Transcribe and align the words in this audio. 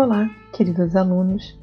Olá, 0.00 0.30
queridos 0.52 0.94
alunos. 0.94 1.58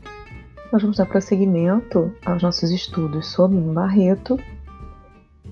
Nós 0.69 0.81
vamos 0.81 0.97
dar 0.97 1.05
prosseguimento 1.05 2.13
aos 2.25 2.43
nossos 2.43 2.69
estudos 2.69 3.27
sobre 3.27 3.57
o 3.57 3.73
Barreto. 3.73 4.37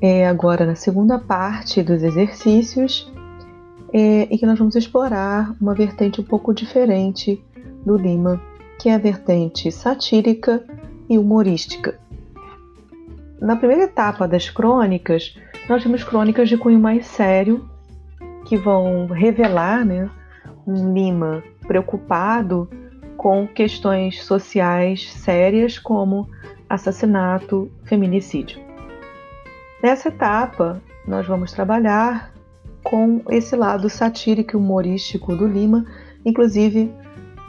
É 0.01 0.27
agora 0.27 0.65
na 0.65 0.75
segunda 0.75 1.17
parte 1.17 1.81
dos 1.81 2.03
exercícios 2.03 3.09
é, 3.93 4.23
e 4.23 4.37
que 4.37 4.45
nós 4.45 4.59
vamos 4.59 4.75
explorar 4.75 5.55
uma 5.61 5.73
vertente 5.73 6.19
um 6.19 6.25
pouco 6.25 6.53
diferente 6.53 7.41
do 7.85 7.95
Lima, 7.95 8.41
que 8.77 8.89
é 8.89 8.95
a 8.95 8.97
vertente 8.97 9.71
satírica 9.71 10.61
e 11.09 11.17
humorística. 11.17 11.97
Na 13.39 13.55
primeira 13.55 13.83
etapa 13.83 14.27
das 14.27 14.49
crônicas, 14.49 15.37
nós 15.69 15.81
temos 15.81 16.03
crônicas 16.03 16.49
de 16.49 16.57
cunho 16.57 16.81
mais 16.81 17.05
sério, 17.05 17.65
que 18.45 18.57
vão 18.57 19.05
revelar 19.07 19.85
né, 19.85 20.09
um 20.67 20.93
Lima 20.93 21.41
preocupado 21.65 22.69
com 23.17 23.47
questões 23.47 24.23
sociais 24.23 25.11
sérias 25.13 25.79
como 25.79 26.27
assassinato, 26.69 27.71
feminicídio. 27.83 28.59
Nessa 29.81 30.09
etapa, 30.09 30.81
nós 31.07 31.27
vamos 31.27 31.51
trabalhar 31.51 32.33
com 32.83 33.21
esse 33.29 33.55
lado 33.55 33.89
satírico 33.89 34.55
e 34.55 34.57
humorístico 34.57 35.35
do 35.35 35.47
Lima, 35.47 35.85
inclusive 36.25 36.93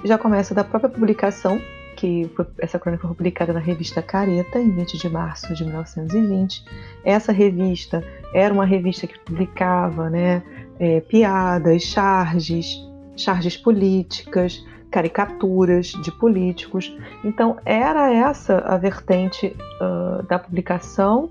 já 0.04 0.18
começa 0.18 0.54
da 0.54 0.62
própria 0.62 0.90
publicação, 0.90 1.60
que 1.96 2.30
essa 2.58 2.78
crônica 2.78 3.06
foi 3.06 3.16
publicada 3.16 3.52
na 3.52 3.60
revista 3.60 4.02
Careta, 4.02 4.58
em 4.58 4.70
20 4.70 4.98
de 4.98 5.08
março 5.08 5.54
de 5.54 5.64
1920. 5.64 6.64
Essa 7.04 7.32
revista 7.32 8.04
era 8.34 8.52
uma 8.52 8.64
revista 8.64 9.06
que 9.06 9.18
publicava 9.20 10.10
né, 10.10 10.42
é, 10.78 11.00
piadas, 11.00 11.82
charges, 11.82 12.76
charges 13.16 13.56
políticas, 13.56 14.64
caricaturas 14.90 15.88
de 15.88 16.12
políticos. 16.12 16.96
Então, 17.24 17.56
era 17.64 18.12
essa 18.12 18.58
a 18.58 18.76
vertente 18.76 19.56
uh, 19.80 20.22
da 20.26 20.38
publicação, 20.38 21.30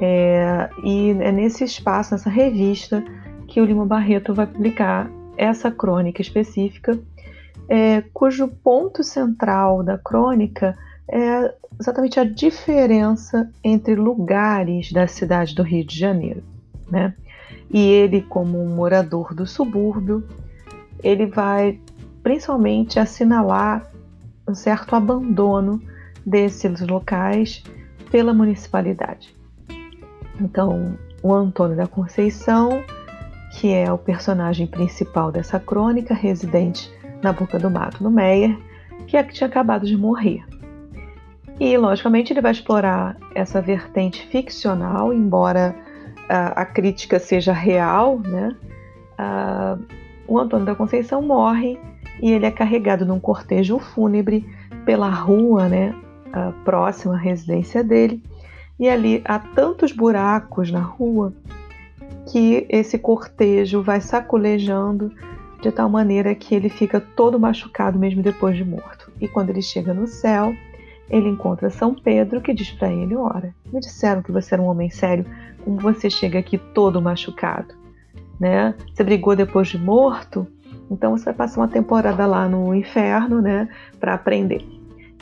é, 0.00 0.70
e 0.84 1.10
é 1.10 1.32
nesse 1.32 1.64
espaço, 1.64 2.12
nessa 2.12 2.30
revista, 2.30 3.02
que 3.46 3.60
o 3.60 3.64
Lima 3.64 3.84
Barreto 3.84 4.32
vai 4.32 4.46
publicar 4.46 5.10
essa 5.36 5.70
crônica 5.70 6.20
específica, 6.20 6.98
é, 7.68 8.02
cujo 8.12 8.48
ponto 8.48 9.02
central 9.02 9.82
da 9.82 9.98
crônica 9.98 10.76
é 11.10 11.54
exatamente 11.80 12.18
a 12.18 12.24
diferença 12.24 13.50
entre 13.62 13.94
lugares 13.94 14.92
da 14.92 15.06
cidade 15.06 15.54
do 15.54 15.62
Rio 15.62 15.84
de 15.84 15.98
Janeiro. 15.98 16.42
Né? 16.90 17.14
E 17.70 17.80
ele, 17.80 18.22
como 18.22 18.62
um 18.62 18.74
morador 18.74 19.34
do 19.34 19.46
subúrbio, 19.46 20.24
ele 21.02 21.26
vai 21.26 21.80
principalmente 22.22 22.98
assinalar 22.98 23.90
um 24.46 24.54
certo 24.54 24.94
abandono 24.94 25.80
desses 26.24 26.80
locais 26.80 27.62
pela 28.10 28.32
municipalidade. 28.32 29.34
Então, 30.40 30.96
o 31.22 31.32
Antônio 31.34 31.76
da 31.76 31.86
Conceição, 31.86 32.82
que 33.52 33.72
é 33.72 33.92
o 33.92 33.98
personagem 33.98 34.66
principal 34.66 35.32
dessa 35.32 35.58
crônica, 35.58 36.14
residente 36.14 36.90
na 37.22 37.32
Boca 37.32 37.58
do 37.58 37.70
Mato, 37.70 38.02
no 38.02 38.10
Meyer, 38.10 38.56
que 39.06 39.22
tinha 39.24 39.48
acabado 39.48 39.86
de 39.86 39.96
morrer. 39.96 40.44
E, 41.58 41.76
logicamente, 41.76 42.32
ele 42.32 42.40
vai 42.40 42.52
explorar 42.52 43.16
essa 43.34 43.60
vertente 43.60 44.24
ficcional, 44.28 45.12
embora 45.12 45.74
a, 46.28 46.62
a 46.62 46.64
crítica 46.64 47.18
seja 47.18 47.52
real, 47.52 48.20
né? 48.20 48.54
O 50.28 50.38
Antônio 50.38 50.66
da 50.66 50.74
Conceição 50.74 51.22
morre 51.22 51.78
e 52.20 52.30
ele 52.30 52.46
é 52.46 52.50
carregado 52.50 53.06
num 53.06 53.18
cortejo 53.18 53.78
fúnebre 53.78 54.46
pela 54.84 55.08
rua, 55.08 55.68
né, 55.68 55.94
próxima 56.64 57.14
à 57.14 57.18
residência 57.18 57.82
dele. 57.82 58.22
E 58.78 58.88
ali 58.88 59.22
há 59.24 59.38
tantos 59.38 59.90
buracos 59.90 60.70
na 60.70 60.80
rua 60.80 61.32
que 62.30 62.66
esse 62.68 62.98
cortejo 62.98 63.82
vai 63.82 64.00
sacolejando 64.00 65.10
de 65.60 65.72
tal 65.72 65.88
maneira 65.88 66.34
que 66.34 66.54
ele 66.54 66.68
fica 66.68 67.00
todo 67.00 67.40
machucado 67.40 67.98
mesmo 67.98 68.22
depois 68.22 68.56
de 68.56 68.64
morto. 68.64 69.10
E 69.20 69.26
quando 69.26 69.50
ele 69.50 69.62
chega 69.62 69.92
no 69.92 70.06
céu, 70.06 70.54
ele 71.10 71.28
encontra 71.28 71.70
São 71.70 71.94
Pedro 71.94 72.40
que 72.40 72.54
diz 72.54 72.70
para 72.70 72.92
ele: 72.92 73.16
Ora, 73.16 73.54
me 73.72 73.80
disseram 73.80 74.22
que 74.22 74.30
você 74.30 74.54
era 74.54 74.62
um 74.62 74.66
homem 74.66 74.90
sério, 74.90 75.24
como 75.64 75.78
você 75.78 76.08
chega 76.08 76.38
aqui 76.38 76.58
todo 76.58 77.02
machucado? 77.02 77.77
Né? 78.38 78.74
Você 78.94 79.02
brigou 79.02 79.34
depois 79.34 79.68
de 79.68 79.78
morto, 79.78 80.46
então 80.90 81.16
você 81.16 81.26
vai 81.26 81.34
passar 81.34 81.60
uma 81.60 81.68
temporada 81.68 82.26
lá 82.26 82.48
no 82.48 82.74
inferno, 82.74 83.40
né, 83.40 83.68
para 84.00 84.14
aprender. 84.14 84.64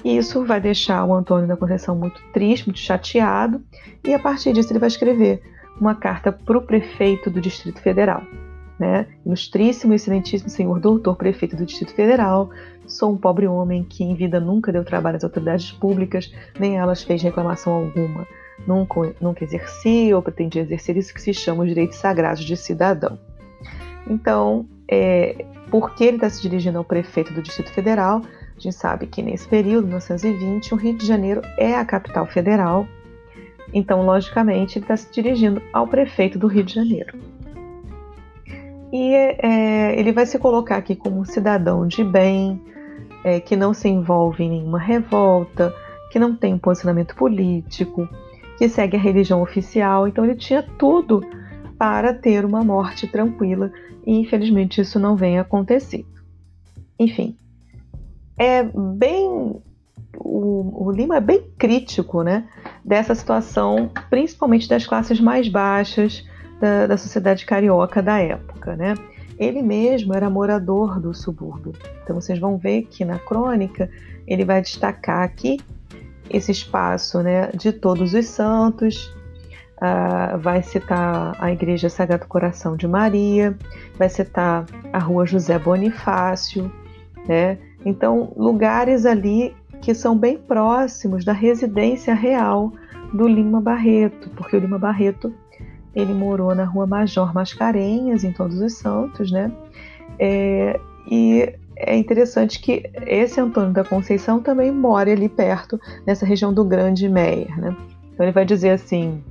E 0.05 0.17
isso 0.17 0.45
vai 0.45 0.61
deixar 0.61 1.05
o 1.05 1.15
Antônio 1.15 1.49
da 1.49 1.57
Conceição 1.57 1.97
muito 1.97 2.21
triste, 2.33 2.67
muito 2.67 2.79
chateado, 2.79 3.61
e 4.05 4.15
a 4.15 4.19
partir 4.19 4.53
disso 4.53 4.73
ele 4.73 4.79
vai 4.79 4.89
escrever 4.89 5.43
uma 5.81 5.95
carta 5.95 6.31
para 6.31 6.57
o 6.57 6.63
prefeito 6.63 7.31
do 7.31 7.41
Distrito 7.41 7.81
Federal. 7.81 8.23
Né? 8.79 9.07
Ilustríssimo 9.25 9.95
e 9.95 9.97
excelentíssimo 9.97 10.51
senhor 10.51 10.79
doutor 10.79 11.17
prefeito 11.17 11.57
do 11.57 11.65
Distrito 11.65 11.95
Federal, 11.95 12.51
sou 12.87 13.11
um 13.13 13.17
pobre 13.17 13.49
homem 13.49 13.83
que 13.83 14.05
em 14.05 14.15
vida 14.15 14.39
nunca 14.39 14.71
deu 14.71 14.85
trabalho 14.85 15.17
às 15.17 15.25
autoridades 15.25 15.73
públicas, 15.73 16.31
nem 16.61 16.77
elas 16.77 17.03
fez 17.03 17.23
reclamação 17.23 17.73
alguma 17.73 18.27
nunca, 18.67 19.15
nunca 19.21 19.45
exerci 19.45 20.13
ou 20.15 20.23
pretendia 20.23 20.63
exercer 20.63 20.97
isso 20.97 21.13
que 21.13 21.21
se 21.21 21.35
chama 21.35 21.63
os 21.63 21.69
direitos 21.69 21.99
sagrados 21.99 22.45
de 22.45 22.57
cidadão. 22.57 23.19
Então, 24.09 24.67
é, 24.89 25.45
porque 25.71 26.05
ele 26.05 26.17
está 26.17 26.31
se 26.31 26.41
dirigindo 26.41 26.79
ao 26.79 26.85
prefeito 26.85 27.33
do 27.33 27.43
Distrito 27.43 27.73
Federal, 27.73 28.23
a 28.57 28.61
gente 28.61 28.75
sabe 28.75 29.07
que 29.07 29.23
nesse 29.23 29.47
período, 29.47 29.87
1920, 29.87 30.73
o 30.73 30.77
Rio 30.77 30.97
de 30.97 31.07
Janeiro 31.07 31.43
é 31.59 31.75
a 31.75 31.85
capital 31.85 32.25
federal, 32.27 32.87
então, 33.73 34.03
logicamente, 34.03 34.79
ele 34.79 34.85
está 34.85 34.97
se 34.97 35.13
dirigindo 35.13 35.61
ao 35.73 35.87
prefeito 35.87 36.39
do 36.39 36.47
Rio 36.47 36.65
de 36.65 36.75
Janeiro. 36.75 37.19
E 38.93 39.13
é, 39.13 39.99
ele 39.99 40.13
vai 40.13 40.25
se 40.25 40.39
colocar 40.39 40.77
aqui 40.77 40.95
como 40.95 41.21
um 41.21 41.25
cidadão 41.25 41.87
de 41.87 42.03
bem, 42.05 42.61
é, 43.25 43.41
que 43.41 43.57
não 43.57 43.75
se 43.75 43.89
envolve 43.89 44.45
em 44.45 44.51
nenhuma 44.51 44.79
revolta, 44.79 45.75
que 46.11 46.19
não 46.19 46.35
tem 46.35 46.55
um 46.55 46.59
posicionamento 46.59 47.15
político, 47.17 48.09
que 48.59 48.69
segue 48.69 48.97
a 48.97 49.01
religião 49.01 49.43
oficial, 49.43 50.09
então 50.09 50.25
ele 50.25 50.35
tinha 50.35 50.63
tudo 50.63 51.25
para 51.79 52.15
ter 52.15 52.45
uma 52.45 52.65
morte 52.65 53.07
tranquila 53.07 53.71
e 54.07 54.15
infelizmente 54.15 54.81
isso 54.81 54.99
não 54.99 55.17
vem 55.17 55.39
acontecendo. 55.39 56.07
Enfim, 56.99 57.37
é 58.39 58.63
bem 58.63 59.61
o, 60.19 60.87
o, 60.87 60.91
Lima 60.91 61.17
é 61.17 61.21
bem 61.21 61.43
crítico, 61.59 62.23
né, 62.23 62.49
dessa 62.85 63.15
situação, 63.15 63.91
principalmente 64.09 64.69
das 64.69 64.87
classes 64.87 65.21
mais 65.21 65.49
baixas 65.49 66.25
da, 66.61 66.87
da 66.87 66.97
sociedade 66.97 67.45
carioca 67.45 68.03
da 68.03 68.19
época, 68.19 68.77
né? 68.77 68.95
Ele 69.39 69.61
mesmo 69.61 70.15
era 70.15 70.31
morador 70.31 70.99
do 70.99 71.13
subúrbio. 71.13 71.75
Então 72.03 72.19
vocês 72.19 72.39
vão 72.39 72.57
ver 72.57 72.85
que 72.85 73.05
na 73.05 73.19
crônica 73.19 73.91
ele 74.27 74.45
vai 74.47 74.63
destacar 74.63 75.23
aqui 75.23 75.59
esse 76.31 76.51
espaço 76.53 77.23
né, 77.23 77.51
de 77.53 77.73
todos 77.73 78.15
os 78.15 78.27
santos, 78.27 79.15
uh, 79.77 80.39
vai 80.39 80.63
citar 80.63 81.37
a 81.39 81.53
Igreja 81.53 81.89
Sagrado 81.89 82.27
Coração 82.27 82.77
de 82.77 82.87
Maria, 82.87 83.57
vai 83.99 84.09
citar 84.09 84.67
a 84.93 84.99
Rua 84.99 85.27
José 85.27 85.59
Bonifácio, 85.59 86.71
né? 87.27 87.59
Então, 87.85 88.33
lugares 88.37 89.07
ali 89.07 89.55
que 89.81 89.95
são 89.95 90.17
bem 90.17 90.39
próximos 90.39 91.25
da 91.25 91.33
residência 91.33 92.15
real 92.15 92.73
do 93.13 93.29
Lima 93.29 93.61
Barreto, 93.61 94.29
porque 94.31 94.57
o 94.57 94.61
Lima 94.61 94.79
Barreto 94.79 95.33
ele 95.95 96.13
morou 96.13 96.55
na 96.55 96.65
Rua 96.65 96.87
Major 96.87 97.33
Mascarenhas, 97.33 98.25
em 98.25 98.33
Todos 98.33 98.61
os 98.61 98.75
Santos, 98.75 99.31
né? 99.31 99.51
É, 100.19 100.79
e 101.11 101.55
é 101.77 101.97
interessante 101.97 102.61
que 102.61 102.91
esse 103.07 103.39
Antônio 103.41 103.73
da 103.73 103.85
Conceição 103.85 104.41
também 104.41 104.73
mora 104.73 105.13
ali 105.13 105.29
perto, 105.29 105.79
nessa 106.07 106.25
região 106.25 106.53
do 106.53 106.65
Grande 106.65 107.09
Meyer. 107.09 107.61
Né? 107.61 107.77
Então 108.13 108.25
ele 108.25 108.33
vai 108.33 108.45
dizer 108.45 108.71
assim: 108.71 109.23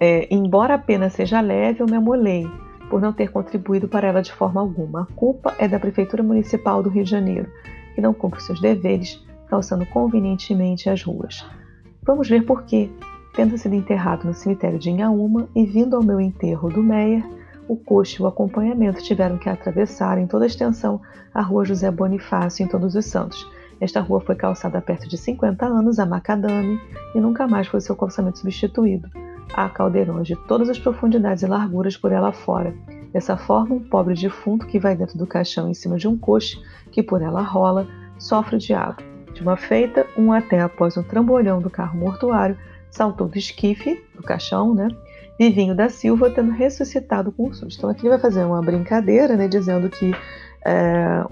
é, 0.00 0.26
embora 0.30 0.74
a 0.74 0.78
pena 0.78 1.10
seja 1.10 1.40
leve, 1.40 1.80
eu 1.80 1.86
me 1.86 1.96
amolei 1.96 2.46
por 2.88 3.00
não 3.00 3.12
ter 3.12 3.30
contribuído 3.30 3.86
para 3.86 4.08
ela 4.08 4.22
de 4.22 4.32
forma 4.32 4.60
alguma. 4.60 5.02
A 5.02 5.14
culpa 5.14 5.54
é 5.58 5.68
da 5.68 5.78
Prefeitura 5.78 6.22
Municipal 6.22 6.82
do 6.82 6.90
Rio 6.90 7.04
de 7.04 7.10
Janeiro, 7.10 7.48
que 7.94 8.00
não 8.00 8.12
cumpre 8.12 8.42
seus 8.42 8.60
deveres, 8.60 9.24
calçando 9.48 9.86
convenientemente 9.86 10.90
as 10.90 11.02
ruas. 11.02 11.46
Vamos 12.02 12.28
ver 12.28 12.44
por 12.44 12.64
quê. 12.64 12.90
Tendo 13.34 13.56
sido 13.56 13.74
enterrado 13.74 14.26
no 14.26 14.34
cemitério 14.34 14.78
de 14.78 14.90
Inhaúma 14.90 15.48
e 15.54 15.64
vindo 15.64 15.96
ao 15.96 16.02
meu 16.02 16.20
enterro 16.20 16.68
do 16.68 16.82
Meyer, 16.82 17.24
o 17.68 17.76
coche 17.76 18.20
e 18.20 18.22
o 18.22 18.26
acompanhamento 18.26 19.02
tiveram 19.02 19.38
que 19.38 19.48
atravessar 19.48 20.18
em 20.18 20.26
toda 20.26 20.44
a 20.44 20.46
extensão 20.46 21.00
a 21.32 21.42
rua 21.42 21.64
José 21.64 21.90
Bonifácio 21.90 22.64
em 22.64 22.68
Todos 22.68 22.94
os 22.94 23.06
Santos. 23.06 23.48
Esta 23.80 24.00
rua 24.00 24.20
foi 24.20 24.34
calçada 24.34 24.78
há 24.78 24.82
perto 24.82 25.08
de 25.08 25.16
50 25.16 25.66
anos 25.66 25.98
a 25.98 26.06
macadame 26.06 26.80
e 27.14 27.20
nunca 27.20 27.46
mais 27.46 27.66
foi 27.66 27.80
seu 27.80 27.96
calçamento 27.96 28.38
substituído. 28.38 29.08
Há 29.54 29.68
caldeirões 29.68 30.26
de 30.26 30.36
todas 30.46 30.68
as 30.68 30.78
profundidades 30.78 31.42
e 31.42 31.46
larguras 31.46 31.96
por 31.96 32.12
ela 32.12 32.32
fora, 32.32 32.74
Dessa 33.12 33.36
forma, 33.36 33.74
um 33.74 33.80
pobre 33.80 34.14
defunto 34.14 34.66
que 34.66 34.78
vai 34.78 34.96
dentro 34.96 35.18
do 35.18 35.26
caixão 35.26 35.68
em 35.68 35.74
cima 35.74 35.98
de 35.98 36.08
um 36.08 36.16
coche, 36.16 36.58
que 36.90 37.02
por 37.02 37.20
ela 37.20 37.42
rola, 37.42 37.86
sofre 38.18 38.56
o 38.56 38.58
diabo. 38.58 39.02
De 39.34 39.42
uma 39.42 39.56
feita, 39.56 40.06
um 40.16 40.32
até 40.32 40.60
após 40.60 40.96
um 40.96 41.02
trambolhão 41.02 41.60
do 41.60 41.68
carro 41.68 41.98
mortuário, 41.98 42.56
saltou 42.90 43.28
do 43.28 43.36
esquife, 43.36 44.02
do 44.14 44.22
caixão, 44.22 44.74
né? 44.74 44.88
Vivinho 45.42 45.74
da 45.74 45.88
Silva 45.88 46.30
tendo 46.30 46.52
ressuscitado 46.52 47.32
com 47.32 47.48
o 47.48 47.54
susto. 47.54 47.78
Então 47.78 47.90
aqui 47.90 48.02
ele 48.02 48.10
vai 48.10 48.18
fazer 48.18 48.44
uma 48.44 48.62
brincadeira, 48.62 49.36
né? 49.36 49.48
Dizendo 49.48 49.90
que 49.90 50.14
é, 50.64 51.24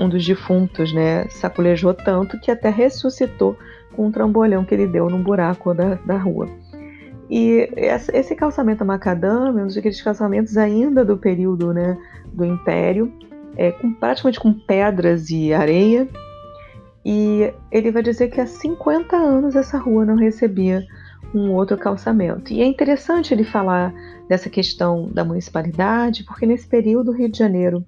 um 0.00 0.08
dos 0.08 0.26
defuntos, 0.26 0.92
né? 0.92 1.28
Saculejou 1.28 1.94
tanto 1.94 2.40
que 2.40 2.50
até 2.50 2.68
ressuscitou 2.68 3.56
com 3.94 4.06
um 4.06 4.10
trambolhão 4.10 4.64
que 4.64 4.74
ele 4.74 4.88
deu 4.88 5.08
num 5.08 5.22
buraco 5.22 5.72
da, 5.72 5.94
da 5.94 6.16
rua. 6.16 6.48
E 7.30 7.70
esse 8.12 8.34
calçamento 8.34 8.84
macadâmio 8.84 9.60
é 9.60 9.64
um 9.64 9.68
daqueles 9.68 10.02
calçamentos 10.02 10.56
ainda 10.56 11.04
do 11.04 11.16
período 11.16 11.72
né, 11.72 11.96
do 12.32 12.44
Império, 12.44 13.12
é, 13.56 13.70
com, 13.70 13.94
praticamente 13.94 14.40
com 14.40 14.52
pedras 14.52 15.30
e 15.30 15.54
areia. 15.54 16.08
E 17.04 17.52
ele 17.70 17.92
vai 17.92 18.02
dizer 18.02 18.28
que 18.28 18.40
há 18.40 18.46
50 18.46 19.16
anos 19.16 19.54
essa 19.54 19.78
rua 19.78 20.04
não 20.04 20.16
recebia 20.16 20.84
um 21.34 21.52
outro 21.52 21.76
calçamento. 21.76 22.52
E 22.52 22.62
é 22.62 22.66
interessante 22.66 23.34
ele 23.34 23.44
falar 23.44 23.92
dessa 24.28 24.48
questão 24.48 25.08
da 25.08 25.24
municipalidade, 25.24 26.24
porque 26.24 26.46
nesse 26.46 26.66
período 26.66 27.10
o 27.10 27.14
Rio 27.14 27.28
de 27.28 27.38
Janeiro, 27.38 27.84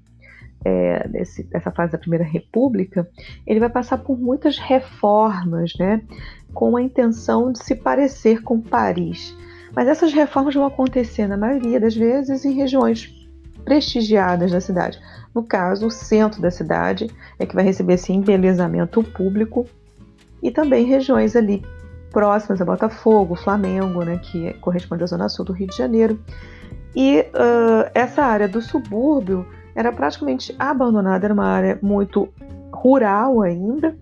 é, 0.65 1.07
desse, 1.09 1.45
dessa 1.45 1.71
fase 1.71 1.93
da 1.93 1.99
Primeira 1.99 2.25
República, 2.25 3.09
ele 3.47 3.61
vai 3.61 3.69
passar 3.69 3.99
por 3.99 4.19
muitas 4.19 4.59
reformas, 4.59 5.73
né? 5.79 6.03
com 6.53 6.77
a 6.77 6.83
intenção 6.83 7.53
de 7.53 7.63
se 7.63 7.75
parecer 7.75 8.43
com 8.43 8.61
Paris. 8.61 9.37
Mas 9.75 9.89
essas 9.89 10.13
reformas 10.13 10.55
vão 10.55 10.65
acontecer, 10.65 11.27
na 11.27 11.37
maioria 11.37 11.79
das 11.79 11.95
vezes, 11.95 12.45
em 12.45 12.55
regiões 12.55 13.15
prestigiadas 13.65 14.51
da 14.51 14.61
cidade. 14.61 14.99
No 15.35 15.43
caso, 15.43 15.87
o 15.87 15.91
centro 15.91 16.41
da 16.41 16.51
cidade 16.51 17.09
é 17.39 17.45
que 17.45 17.55
vai 17.55 17.63
receber 17.63 17.95
esse 17.95 18.13
embelezamento 18.13 19.03
público 19.03 19.67
e 20.43 20.51
também 20.51 20.87
regiões 20.87 21.37
ali 21.37 21.63
próximas 22.11 22.61
a 22.61 22.65
Botafogo, 22.65 23.35
Flamengo, 23.35 24.05
né, 24.05 24.19
que 24.19 24.53
corresponde 24.55 25.05
à 25.05 25.07
zona 25.07 25.29
sul 25.29 25.45
do 25.45 25.53
Rio 25.53 25.69
de 25.69 25.77
Janeiro. 25.77 26.19
E 26.95 27.21
uh, 27.21 27.91
essa 27.95 28.23
área 28.23 28.49
do 28.49 28.63
subúrbio 28.63 29.47
era 29.75 29.93
praticamente 29.93 30.55
abandonada, 30.59 31.27
era 31.27 31.35
uma 31.35 31.47
área 31.47 31.79
muito 31.83 32.29
rural 32.73 33.43
ainda, 33.43 33.97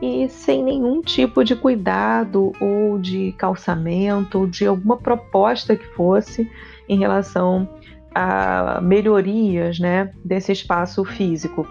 e 0.00 0.28
sem 0.28 0.62
nenhum 0.62 1.02
tipo 1.02 1.44
de 1.44 1.54
cuidado 1.54 2.52
ou 2.58 2.98
de 2.98 3.32
calçamento 3.32 4.38
ou 4.38 4.46
de 4.46 4.66
alguma 4.66 4.96
proposta 4.96 5.76
que 5.76 5.84
fosse 5.94 6.50
em 6.88 6.98
relação 6.98 7.68
a 8.14 8.80
melhorias 8.82 9.78
né, 9.78 10.10
desse 10.24 10.52
espaço 10.52 11.04
físico. 11.04 11.66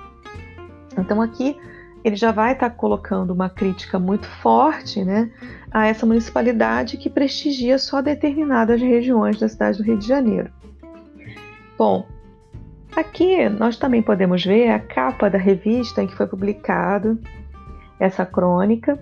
Então 0.97 1.21
aqui 1.21 1.57
ele 2.03 2.15
já 2.15 2.31
vai 2.31 2.53
estar 2.53 2.69
tá 2.69 2.75
colocando 2.75 3.31
uma 3.31 3.49
crítica 3.49 3.99
muito 3.99 4.27
forte 4.27 5.03
né, 5.03 5.29
a 5.71 5.87
essa 5.87 6.05
municipalidade 6.05 6.97
que 6.97 7.09
prestigia 7.09 7.77
só 7.77 8.01
determinadas 8.01 8.81
regiões 8.81 9.39
da 9.39 9.47
cidade 9.47 9.77
do 9.77 9.83
Rio 9.83 9.97
de 9.97 10.07
Janeiro. 10.07 10.49
Bom, 11.77 12.05
aqui 12.95 13.47
nós 13.49 13.77
também 13.77 14.01
podemos 14.01 14.43
ver 14.43 14.69
a 14.69 14.79
capa 14.79 15.29
da 15.29 15.37
revista 15.37 16.01
em 16.01 16.07
que 16.07 16.15
foi 16.15 16.27
publicado 16.27 17.19
essa 17.99 18.25
crônica. 18.25 18.99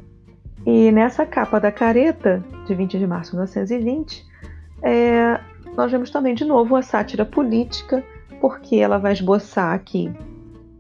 E 0.65 0.91
nessa 0.91 1.25
capa 1.25 1.59
da 1.59 1.71
careta, 1.71 2.43
de 2.65 2.75
20 2.75 2.99
de 2.99 3.07
março 3.07 3.31
de 3.31 3.37
1920, 3.37 4.25
é, 4.81 5.39
nós 5.75 5.91
vemos 5.91 6.09
também 6.09 6.33
de 6.33 6.43
novo 6.43 6.75
a 6.75 6.81
sátira 6.81 7.23
política, 7.23 8.03
porque 8.41 8.75
ela 8.75 8.97
vai 8.97 9.13
esboçar 9.13 9.73
aqui 9.73 10.11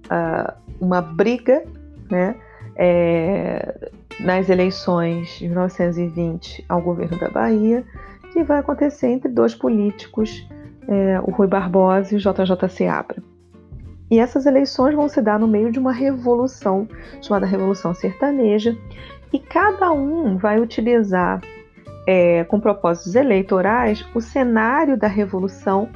uh, 0.05 0.53
uma 0.81 1.01
briga 1.01 1.63
né, 2.09 2.35
é, 2.75 3.91
nas 4.19 4.49
eleições 4.49 5.29
de 5.39 5.47
1920 5.47 6.65
ao 6.67 6.81
governo 6.81 7.17
da 7.19 7.29
Bahia, 7.29 7.83
que 8.31 8.43
vai 8.43 8.59
acontecer 8.59 9.07
entre 9.07 9.31
dois 9.31 9.55
políticos, 9.55 10.47
é, 10.87 11.19
o 11.21 11.31
Rui 11.31 11.47
Barbosa 11.47 12.13
e 12.13 12.17
o 12.17 12.19
JJ 12.19 12.69
Seabra. 12.69 13.21
E 14.09 14.19
essas 14.19 14.45
eleições 14.45 14.95
vão 14.95 15.09
se 15.09 15.21
dar 15.21 15.37
no 15.37 15.47
meio 15.47 15.71
de 15.71 15.79
uma 15.79 15.91
revolução 15.91 16.87
chamada 17.21 17.45
Revolução 17.45 17.93
Sertaneja, 17.93 18.77
e 19.33 19.39
cada 19.39 19.91
um 19.91 20.37
vai 20.37 20.59
utilizar, 20.59 21.41
é, 22.07 22.45
com 22.45 22.59
propósitos 22.59 23.15
eleitorais, 23.15 24.05
o 24.15 24.21
cenário 24.21 24.97
da 24.97 25.07
revolução 25.07 25.89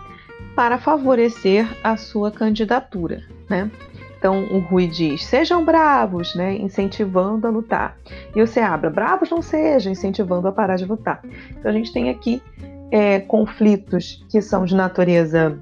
para 0.55 0.77
favorecer 0.77 1.65
a 1.81 1.95
sua 1.95 2.29
candidatura. 2.29 3.23
Né? 3.49 3.71
Então 4.21 4.43
o 4.51 4.59
Rui 4.59 4.85
diz: 4.85 5.25
sejam 5.25 5.65
bravos, 5.65 6.35
né, 6.35 6.55
incentivando 6.55 7.47
a 7.47 7.49
lutar. 7.49 7.97
E 8.35 8.41
o 8.41 8.45
Seabra: 8.45 8.91
bravos 8.91 9.31
não 9.31 9.41
sejam, 9.41 9.91
incentivando 9.91 10.47
a 10.47 10.51
parar 10.51 10.75
de 10.75 10.85
lutar. 10.85 11.23
Então 11.49 11.71
a 11.71 11.73
gente 11.73 11.91
tem 11.91 12.07
aqui 12.07 12.39
é, 12.91 13.19
conflitos 13.19 14.23
que 14.29 14.39
são 14.39 14.63
de 14.63 14.75
natureza 14.75 15.57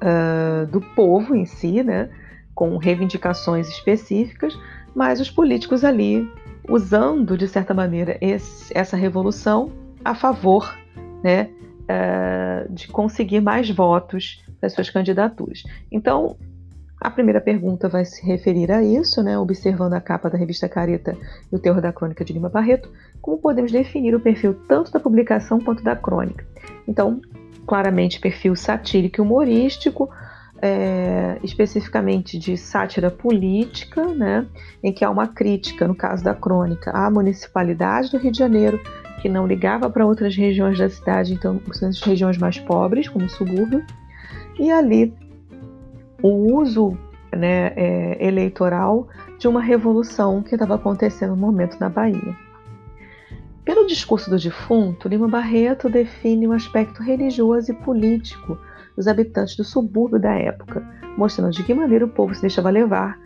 uh, 0.00 0.64
do 0.68 0.80
povo 0.80 1.34
em 1.34 1.44
si, 1.44 1.82
né, 1.82 2.08
com 2.54 2.76
reivindicações 2.76 3.68
específicas, 3.68 4.56
mas 4.94 5.20
os 5.20 5.28
políticos 5.28 5.82
ali 5.82 6.24
usando, 6.68 7.36
de 7.36 7.48
certa 7.48 7.74
maneira, 7.74 8.16
esse, 8.20 8.72
essa 8.78 8.96
revolução 8.96 9.72
a 10.04 10.14
favor 10.14 10.72
né, 11.24 11.50
uh, 11.82 12.72
de 12.72 12.86
conseguir 12.86 13.40
mais 13.40 13.68
votos 13.68 14.40
das 14.60 14.72
suas 14.72 14.88
candidaturas. 14.88 15.64
Então, 15.90 16.36
a 17.02 17.10
primeira 17.10 17.40
pergunta 17.40 17.88
vai 17.88 18.04
se 18.04 18.24
referir 18.24 18.70
a 18.70 18.82
isso, 18.82 19.22
né, 19.24 19.36
observando 19.36 19.94
a 19.94 20.00
capa 20.00 20.30
da 20.30 20.38
revista 20.38 20.68
Careta 20.68 21.16
e 21.50 21.56
o 21.56 21.58
teor 21.58 21.80
da 21.80 21.92
crônica 21.92 22.24
de 22.24 22.32
Lima 22.32 22.48
Barreto, 22.48 22.88
como 23.20 23.38
podemos 23.38 23.72
definir 23.72 24.14
o 24.14 24.20
perfil 24.20 24.54
tanto 24.68 24.92
da 24.92 25.00
publicação 25.00 25.60
quanto 25.60 25.82
da 25.82 25.96
crônica. 25.96 26.46
Então, 26.86 27.20
claramente 27.66 28.20
perfil 28.20 28.54
satírico 28.54 29.20
e 29.20 29.22
humorístico, 29.22 30.08
é, 30.60 31.38
especificamente 31.42 32.38
de 32.38 32.56
sátira 32.56 33.10
política, 33.10 34.06
né, 34.06 34.46
em 34.80 34.92
que 34.92 35.04
há 35.04 35.10
uma 35.10 35.26
crítica, 35.26 35.88
no 35.88 35.96
caso 35.96 36.22
da 36.22 36.34
crônica, 36.34 36.92
à 36.92 37.10
municipalidade 37.10 38.12
do 38.12 38.18
Rio 38.18 38.30
de 38.30 38.38
Janeiro, 38.38 38.80
que 39.20 39.28
não 39.28 39.44
ligava 39.44 39.90
para 39.90 40.06
outras 40.06 40.36
regiões 40.36 40.78
da 40.78 40.88
cidade, 40.88 41.34
então 41.34 41.60
as 41.68 42.00
regiões 42.00 42.38
mais 42.38 42.60
pobres, 42.60 43.08
como 43.08 43.24
o 43.24 43.28
subúrbio, 43.28 43.84
e 44.58 44.70
ali 44.70 45.12
o 46.22 46.56
uso 46.56 46.96
né, 47.34 47.72
é, 47.74 48.26
eleitoral 48.26 49.08
de 49.38 49.48
uma 49.48 49.60
revolução 49.60 50.42
que 50.42 50.54
estava 50.54 50.76
acontecendo 50.76 51.30
no 51.30 51.36
momento 51.36 51.78
na 51.80 51.88
Bahia. 51.88 52.36
Pelo 53.64 53.86
discurso 53.86 54.28
do 54.28 54.38
defunto, 54.38 55.08
Lima 55.08 55.28
Barreto 55.28 55.88
define 55.88 56.48
um 56.48 56.52
aspecto 56.52 57.02
religioso 57.02 57.70
e 57.70 57.74
político 57.74 58.58
dos 58.96 59.06
habitantes 59.06 59.56
do 59.56 59.64
subúrbio 59.64 60.18
da 60.18 60.34
época, 60.34 60.84
mostrando 61.16 61.52
de 61.52 61.62
que 61.62 61.72
maneira 61.72 62.04
o 62.04 62.08
povo 62.08 62.34
se 62.34 62.42
deixava 62.42 62.70
levar 62.70 63.18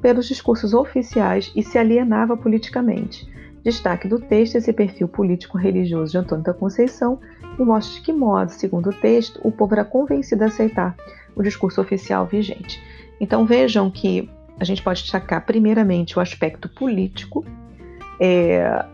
pelos 0.00 0.26
discursos 0.26 0.74
oficiais 0.74 1.52
e 1.54 1.62
se 1.62 1.78
alienava 1.78 2.36
politicamente. 2.36 3.30
Destaque 3.62 4.08
do 4.08 4.20
texto 4.20 4.56
esse 4.56 4.72
perfil 4.72 5.08
político-religioso 5.08 6.12
de 6.12 6.18
Antônio 6.18 6.44
da 6.44 6.54
Conceição 6.54 7.20
e 7.58 7.62
mostra 7.62 7.94
de 7.94 8.00
que 8.02 8.12
modo, 8.12 8.50
segundo 8.50 8.90
o 8.90 8.92
texto, 8.92 9.40
o 9.42 9.50
povo 9.50 9.74
era 9.74 9.84
convencido 9.84 10.44
a 10.44 10.46
aceitar 10.46 10.94
o 11.34 11.42
discurso 11.42 11.80
oficial 11.80 12.26
vigente. 12.26 12.82
Então 13.20 13.46
vejam 13.46 13.90
que 13.90 14.30
a 14.58 14.64
gente 14.64 14.82
pode 14.82 15.02
destacar 15.02 15.44
primeiramente 15.44 16.18
o 16.18 16.20
aspecto 16.20 16.68
político, 16.68 17.44
é, 18.18 18.84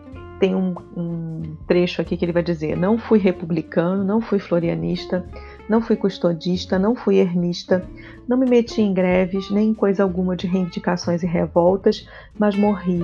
tem 0.40 0.57
um, 0.57 0.75
um, 0.97 1.57
trecho 1.69 2.02
aqui 2.02 2.16
que 2.16 2.25
ele 2.25 2.33
vai 2.33 2.42
dizer: 2.42 2.76
Não 2.76 2.99
fui 2.99 3.21
republicano, 3.21 4.02
não 4.02 4.21
fui 4.21 4.40
florianista, 4.40 5.25
não 5.69 5.81
fui 5.81 5.95
custodista, 5.95 6.81
não 6.81 6.97
fui 6.97 7.19
ermista, 7.19 7.85
não 8.26 8.37
me 8.37 8.50
meti 8.50 8.83
em 8.83 8.92
greves, 8.92 9.50
nem 9.50 9.69
em 9.69 9.75
coisa 9.75 10.02
alguma 10.02 10.35
de 10.35 10.49
reivindicações 10.49 11.23
e 11.23 11.26
revoltas, 11.26 12.09
mas 12.37 12.57
morri 12.57 13.00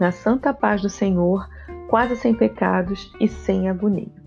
na 0.00 0.10
santa 0.10 0.52
paz 0.52 0.82
do 0.82 0.88
Senhor, 0.88 1.48
quase 1.88 2.16
sem 2.16 2.34
pecados 2.34 3.12
e 3.20 3.28
sem 3.28 3.68
agonia. 3.68 4.19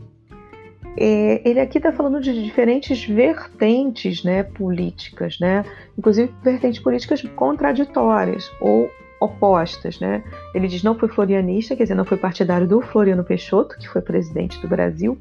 É, 0.96 1.42
ele 1.48 1.60
aqui 1.60 1.80
está 1.80 1.92
falando 1.92 2.22
de 2.22 2.44
diferentes 2.44 3.04
vertentes 3.06 4.24
né, 4.24 4.44
políticas, 4.44 5.40
né? 5.40 5.66
inclusive 5.98 6.32
vertentes 6.44 6.82
políticas 6.82 7.22
contraditórias 7.36 8.52
ou 8.62 8.90
opostas, 9.20 10.00
né? 10.00 10.22
Ele 10.54 10.68
diz 10.68 10.84
não 10.84 11.00
foi 11.00 11.08
florianista, 11.08 11.76
quer 11.76 11.84
dizer, 11.84 11.96
não 11.96 12.04
foi 12.04 12.18
partidário 12.18 12.68
do 12.68 12.82
Floriano 12.82 13.24
Peixoto, 13.24 13.78
que 13.78 13.88
foi 13.88 14.02
presidente 14.02 14.60
do 14.62 14.68
Brasil 14.68 15.18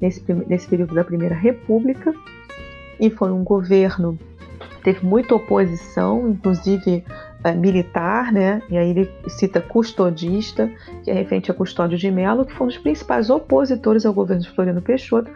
nesse, 0.00 0.20
nesse 0.48 0.66
período 0.66 0.94
da 0.94 1.04
Primeira 1.04 1.36
República, 1.36 2.12
e 2.98 3.10
foi 3.10 3.30
um 3.30 3.44
governo 3.44 4.18
teve 4.84 5.04
muita 5.04 5.34
oposição, 5.34 6.28
inclusive 6.28 7.02
militar, 7.52 8.32
né? 8.32 8.62
E 8.70 8.78
aí 8.78 8.90
ele 8.90 9.10
cita 9.28 9.60
custodista, 9.60 10.70
que 11.02 11.10
é 11.10 11.14
referente 11.14 11.50
a 11.50 11.54
Custódio 11.54 11.98
de 11.98 12.10
Melo, 12.10 12.46
que 12.46 12.52
foi 12.52 12.66
um 12.66 12.68
dos 12.68 12.78
principais 12.78 13.28
opositores 13.28 14.06
ao 14.06 14.14
governo 14.14 14.42
de 14.42 14.50
Floriano 14.50 14.80
Peixoto, 14.80 15.30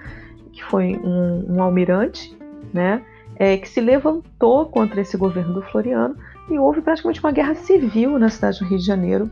que 0.53 0.65
foi 0.65 0.97
um, 0.97 1.57
um 1.57 1.63
almirante, 1.63 2.37
né? 2.73 3.03
é, 3.39 3.57
que 3.57 3.69
se 3.69 3.81
levantou 3.81 4.67
contra 4.67 5.01
esse 5.01 5.17
governo 5.17 5.55
do 5.55 5.63
Floriano 5.63 6.17
e 6.51 6.59
houve 6.59 6.81
praticamente 6.81 7.21
uma 7.21 7.31
guerra 7.31 7.55
civil 7.55 8.19
na 8.19 8.29
cidade 8.29 8.59
do 8.59 8.65
Rio 8.65 8.79
de 8.79 8.85
Janeiro 8.85 9.31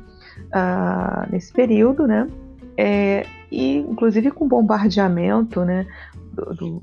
uh, 0.54 1.30
nesse 1.30 1.52
período, 1.52 2.06
né? 2.06 2.28
É, 2.76 3.26
e 3.50 3.76
inclusive 3.76 4.30
com 4.30 4.48
bombardeamento, 4.48 5.64
né? 5.64 5.86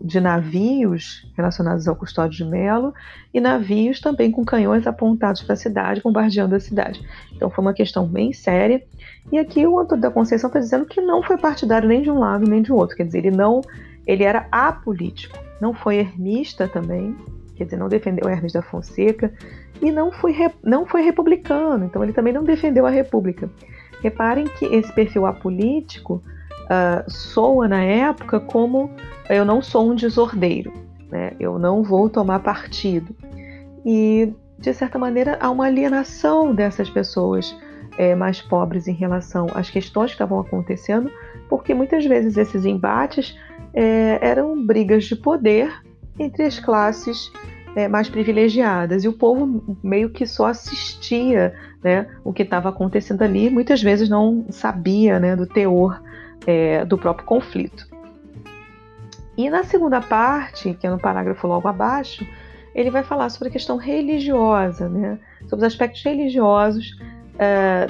De 0.03 0.19
navios 0.19 1.31
relacionados 1.37 1.87
ao 1.87 1.95
Custódio 1.95 2.43
de 2.43 2.45
Melo 2.45 2.91
e 3.31 3.39
navios 3.39 3.99
também 3.99 4.31
com 4.31 4.43
canhões 4.43 4.87
apontados 4.87 5.43
para 5.43 5.53
a 5.53 5.57
cidade, 5.57 6.01
bombardeando 6.01 6.55
a 6.55 6.59
cidade. 6.59 7.05
Então 7.35 7.51
foi 7.51 7.63
uma 7.63 7.73
questão 7.73 8.07
bem 8.07 8.33
séria. 8.33 8.83
E 9.31 9.37
aqui 9.37 9.65
o 9.67 9.79
Antônio 9.79 10.01
da 10.01 10.09
Conceição 10.09 10.47
está 10.47 10.59
dizendo 10.59 10.85
que 10.85 10.99
não 11.01 11.21
foi 11.21 11.37
partidário 11.37 11.87
nem 11.87 12.01
de 12.01 12.09
um 12.09 12.17
lado 12.17 12.49
nem 12.49 12.61
de 12.61 12.73
outro, 12.73 12.97
quer 12.97 13.05
dizer, 13.05 13.19
ele 13.19 13.35
não, 13.35 13.61
ele 14.07 14.23
era 14.23 14.47
apolítico, 14.51 15.37
não 15.61 15.73
foi 15.73 15.97
ermista 15.97 16.67
também, 16.67 17.15
quer 17.55 17.65
dizer, 17.65 17.77
não 17.77 17.87
defendeu 17.87 18.27
Hermes 18.27 18.53
da 18.53 18.61
Fonseca 18.61 19.31
e 19.81 19.91
não 19.91 20.11
foi, 20.11 20.35
não 20.63 20.85
foi 20.85 21.03
republicano, 21.03 21.85
então 21.85 22.03
ele 22.03 22.13
também 22.13 22.33
não 22.33 22.43
defendeu 22.43 22.85
a 22.85 22.89
República. 22.89 23.49
Reparem 24.01 24.45
que 24.45 24.65
esse 24.65 24.91
perfil 24.91 25.25
apolítico 25.25 26.21
uh, 26.63 27.09
soa 27.09 27.67
na 27.67 27.83
época 27.83 28.39
como 28.39 28.89
eu 29.29 29.45
não 29.45 29.61
sou 29.61 29.91
um 29.91 29.95
desordeiro, 29.95 30.73
né? 31.09 31.33
eu 31.39 31.57
não 31.57 31.83
vou 31.83 32.09
tomar 32.09 32.39
partido. 32.39 33.15
E, 33.85 34.33
de 34.59 34.73
certa 34.73 34.97
maneira, 34.97 35.37
há 35.39 35.49
uma 35.49 35.65
alienação 35.65 36.53
dessas 36.53 36.89
pessoas 36.89 37.55
é, 37.97 38.15
mais 38.15 38.41
pobres 38.41 38.87
em 38.87 38.93
relação 38.93 39.47
às 39.53 39.69
questões 39.69 40.07
que 40.07 40.15
estavam 40.15 40.39
acontecendo, 40.39 41.11
porque 41.49 41.73
muitas 41.73 42.05
vezes 42.05 42.37
esses 42.37 42.65
embates 42.65 43.37
é, 43.73 44.19
eram 44.21 44.65
brigas 44.65 45.05
de 45.05 45.15
poder 45.15 45.71
entre 46.19 46.43
as 46.43 46.59
classes 46.59 47.31
é, 47.75 47.87
mais 47.87 48.09
privilegiadas 48.09 49.03
e 49.03 49.07
o 49.07 49.13
povo 49.13 49.77
meio 49.83 50.09
que 50.09 50.25
só 50.25 50.47
assistia 50.47 51.53
né, 51.83 52.07
o 52.23 52.31
que 52.31 52.43
estava 52.43 52.69
acontecendo 52.69 53.23
ali, 53.23 53.49
muitas 53.49 53.81
vezes 53.81 54.09
não 54.09 54.45
sabia 54.49 55.19
né, 55.19 55.35
do 55.35 55.45
teor 55.45 56.01
é, 56.45 56.85
do 56.85 56.97
próprio 56.97 57.25
conflito. 57.25 57.87
E 59.37 59.49
na 59.49 59.63
segunda 59.63 59.99
parte, 59.99 60.73
que 60.75 60.85
é 60.85 60.89
no 60.89 60.99
parágrafo 60.99 61.47
logo 61.47 61.67
abaixo, 61.67 62.25
ele 62.75 62.89
vai 62.89 63.03
falar 63.03 63.29
sobre 63.29 63.49
a 63.49 63.51
questão 63.51 63.77
religiosa, 63.77 64.89
né, 64.89 65.19
sobre 65.47 65.65
os 65.65 65.73
aspectos 65.73 66.03
religiosos 66.03 66.97
é, 67.39 67.87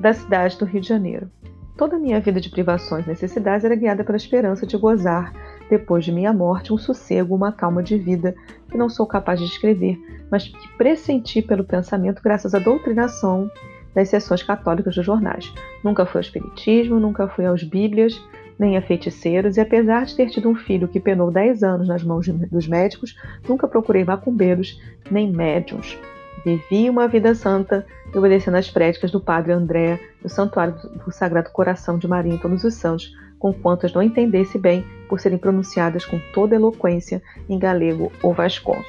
da 0.00 0.12
cidade 0.12 0.58
do 0.58 0.64
Rio 0.64 0.80
de 0.80 0.88
Janeiro. 0.88 1.30
Toda 1.76 1.96
a 1.96 1.98
minha 1.98 2.20
vida 2.20 2.40
de 2.40 2.48
privações 2.48 3.04
e 3.04 3.08
necessidades 3.08 3.64
era 3.64 3.74
guiada 3.74 4.02
pela 4.02 4.16
esperança 4.16 4.66
de 4.66 4.76
gozar, 4.78 5.32
depois 5.68 6.04
de 6.04 6.12
minha 6.12 6.32
morte, 6.32 6.72
um 6.72 6.78
sossego, 6.78 7.34
uma 7.34 7.52
calma 7.52 7.82
de 7.82 7.98
vida 7.98 8.34
que 8.70 8.78
não 8.78 8.88
sou 8.88 9.06
capaz 9.06 9.40
de 9.40 9.46
descrever, 9.46 9.98
mas 10.30 10.48
que 10.48 10.68
pressenti 10.76 11.42
pelo 11.42 11.64
pensamento 11.64 12.22
graças 12.22 12.54
à 12.54 12.58
doutrinação 12.58 13.50
das 13.96 14.10
sessões 14.10 14.42
católicas 14.42 14.94
dos 14.94 15.06
jornais. 15.06 15.50
Nunca 15.82 16.04
fui 16.04 16.18
ao 16.18 16.22
espiritismo, 16.22 17.00
nunca 17.00 17.26
fui 17.26 17.46
aos 17.46 17.64
bíblias, 17.64 18.22
nem 18.58 18.76
a 18.76 18.82
feiticeiros, 18.82 19.56
e 19.56 19.60
apesar 19.60 20.04
de 20.04 20.14
ter 20.14 20.28
tido 20.28 20.50
um 20.50 20.54
filho 20.54 20.86
que 20.86 21.00
penou 21.00 21.30
10 21.30 21.62
anos 21.62 21.88
nas 21.88 22.04
mãos 22.04 22.28
dos 22.28 22.68
médicos, 22.68 23.16
nunca 23.48 23.66
procurei 23.66 24.04
macumbeiros 24.04 24.78
nem 25.10 25.32
médiums. 25.32 25.98
Vivi 26.44 26.90
uma 26.90 27.08
vida 27.08 27.34
santa 27.34 27.86
obedecendo 28.14 28.56
às 28.56 28.70
prédicas 28.70 29.10
do 29.10 29.20
Padre 29.20 29.52
André, 29.52 29.98
do 30.22 30.28
Santuário 30.28 30.74
do 31.04 31.10
Sagrado 31.10 31.50
Coração 31.50 31.98
de 31.98 32.06
Maria 32.06 32.34
em 32.34 32.38
todos 32.38 32.64
os 32.64 32.74
santos, 32.74 33.12
com 33.38 33.52
quantas 33.52 33.92
não 33.92 34.02
entendesse 34.02 34.58
bem 34.58 34.84
por 35.08 35.20
serem 35.20 35.38
pronunciadas 35.38 36.04
com 36.04 36.20
toda 36.32 36.54
eloquência 36.54 37.22
em 37.48 37.58
galego 37.58 38.12
ou 38.22 38.32
vasconso. 38.32 38.88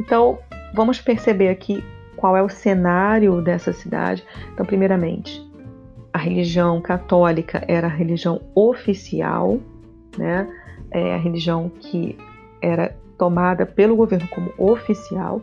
Então, 0.00 0.38
vamos 0.72 1.00
perceber 1.00 1.48
aqui 1.48 1.84
qual 2.24 2.38
é 2.38 2.42
o 2.42 2.48
cenário 2.48 3.42
dessa 3.42 3.70
cidade. 3.70 4.24
Então, 4.54 4.64
primeiramente, 4.64 5.46
a 6.10 6.16
religião 6.16 6.80
católica 6.80 7.62
era 7.68 7.86
a 7.86 7.90
religião 7.90 8.40
oficial, 8.54 9.60
né? 10.16 10.48
É 10.90 11.16
a 11.16 11.18
religião 11.18 11.68
que 11.68 12.16
era 12.62 12.96
tomada 13.18 13.66
pelo 13.66 13.94
governo 13.94 14.26
como 14.28 14.50
oficial 14.56 15.42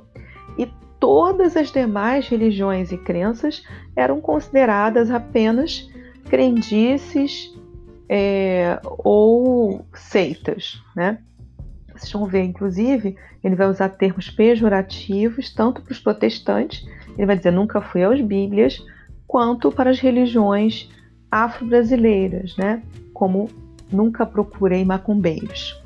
e 0.58 0.68
todas 1.00 1.56
as 1.56 1.72
demais 1.72 2.28
religiões 2.28 2.92
e 2.92 2.98
crenças 2.98 3.64
eram 3.96 4.20
consideradas 4.20 5.12
apenas 5.12 5.88
crendices 6.32 7.56
é, 8.10 8.80
ou 8.84 9.86
seitas, 9.94 10.82
né? 10.96 11.20
Vocês 12.02 12.12
vão 12.12 12.26
ver, 12.26 12.44
inclusive, 12.44 13.16
ele 13.44 13.56
vai 13.56 13.68
usar 13.68 13.90
termos 13.90 14.30
pejorativos 14.30 15.54
tanto 15.54 15.82
para 15.82 15.92
os 15.92 16.00
protestantes, 16.00 16.88
ele 17.18 17.28
vai 17.28 17.38
dizer 17.38 17.52
nunca 17.52 17.82
fui 17.82 18.04
aos 18.04 18.20
Bíblias, 18.20 18.84
quanto 19.28 19.72
para 19.72 19.90
as 19.90 20.00
religiões 20.00 20.90
afro-brasileiras, 21.30 22.56
né? 22.58 22.82
Como 23.14 23.50
nunca 23.92 24.26
procurei 24.26 24.84
macumbeiros. 24.84 25.80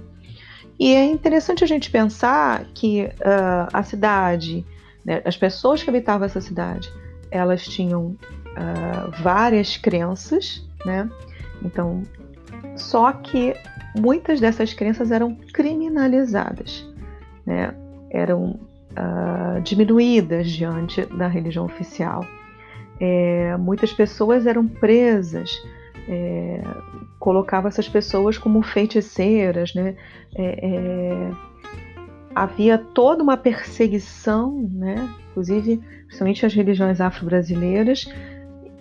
E 0.80 0.94
é 0.94 1.06
interessante 1.06 1.64
a 1.64 1.68
gente 1.68 1.90
pensar 1.90 2.66
que 2.74 3.04
uh, 3.04 3.70
a 3.72 3.84
cidade 3.84 4.66
né? 5.06 5.22
As 5.24 5.38
pessoas 5.38 5.84
que 5.84 5.90
habitavam 5.90 6.26
essa 6.26 6.42
cidade, 6.42 6.92
elas 7.30 7.64
tinham 7.64 8.08
uh, 8.08 9.22
várias 9.22 9.78
crenças, 9.78 10.68
né? 10.84 11.08
Então, 11.62 12.02
só 12.76 13.12
que 13.14 13.56
muitas 14.00 14.40
dessas 14.40 14.74
crenças 14.74 15.12
eram 15.12 15.36
criminalizadas, 15.54 16.86
né? 17.46 17.74
Eram 18.10 18.60
uh, 18.92 19.62
diminuídas 19.62 20.50
diante 20.50 21.06
da 21.06 21.28
religião 21.28 21.66
oficial. 21.66 22.26
É, 23.00 23.58
muitas 23.58 23.92
pessoas 23.92 24.46
eram 24.46 24.66
presas, 24.66 25.50
é, 26.08 26.62
colocava 27.20 27.68
essas 27.68 27.90
pessoas 27.90 28.38
como 28.38 28.62
feiticeiras, 28.62 29.74
né? 29.74 29.96
É, 30.38 30.68
é 30.68 31.32
havia 32.36 32.78
toda 32.78 33.24
uma 33.24 33.38
perseguição, 33.38 34.70
né? 34.74 35.10
inclusive, 35.30 35.82
principalmente 36.06 36.46
as 36.46 36.54
religiões 36.54 37.00
afro-brasileiras, 37.00 38.06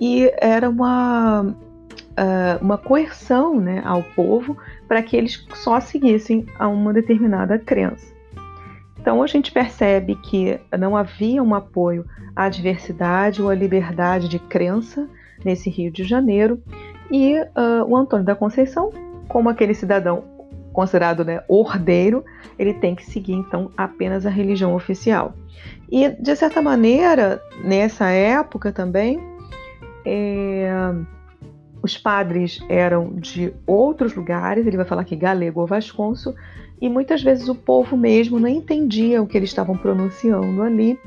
e 0.01 0.31
era 0.39 0.69
uma, 0.69 1.43
uh, 1.43 1.55
uma 2.61 2.77
coerção 2.77 3.61
né, 3.61 3.81
ao 3.85 4.03
povo 4.03 4.57
para 4.89 5.03
que 5.03 5.17
eles 5.17 5.47
só 5.55 5.81
seguissem 5.81 6.47
a 6.59 6.69
uma 6.69 6.93
determinada 6.93 7.59
crença. 7.59 8.13
Então 9.01 9.23
a 9.23 9.27
gente 9.27 9.53
percebe 9.53 10.15
que 10.17 10.59
não 10.79 10.97
havia 10.97 11.43
um 11.43 11.55
apoio 11.55 12.07
à 12.35 12.49
diversidade 12.49 13.43
ou 13.43 13.51
à 13.51 13.55
liberdade 13.55 14.29
de 14.29 14.39
crença 14.39 15.09
nesse 15.45 15.69
Rio 15.69 15.91
de 15.91 16.05
Janeiro, 16.05 16.63
e 17.11 17.39
uh, 17.39 17.85
o 17.87 17.97
Antônio 17.97 18.25
da 18.25 18.35
Conceição, 18.35 18.91
como 19.29 19.49
aquele 19.49 19.75
cidadão 19.75 20.25
considerado 20.73 21.25
né, 21.25 21.43
ordeiro, 21.47 22.25
ele 22.59 22.75
tem 22.75 22.95
que 22.95 23.05
seguir 23.05 23.35
então 23.35 23.71
apenas 23.77 24.27
a 24.27 24.31
religião 24.31 24.75
oficial. 24.75 25.35
E 25.91 26.09
de 26.09 26.35
certa 26.35 26.61
maneira, 26.61 27.41
nessa 27.63 28.09
época 28.09 28.73
também, 28.73 29.21
é, 30.05 30.69
os 31.85 31.99
padres 31.99 32.65
eram 32.67 33.11
de 33.13 33.53
outros 33.67 34.15
lugares, 34.15 34.67
ele 34.67 34.79
vai 34.79 34.87
falar 34.87 35.03
aqui 35.03 35.15
galego 35.15 35.61
ou 35.61 35.67
vasconso, 35.67 36.35
e 36.81 36.89
muitas 36.89 37.23
vezes 37.23 37.47
o 37.47 37.55
povo 37.55 37.95
mesmo 37.95 38.41
não 38.41 38.49
entendia 38.49 39.23
o 39.23 39.27
que 39.27 39.37
eles 39.37 39.51
estavam 39.51 39.77
pronunciando 39.77 40.63
ali 40.63 40.99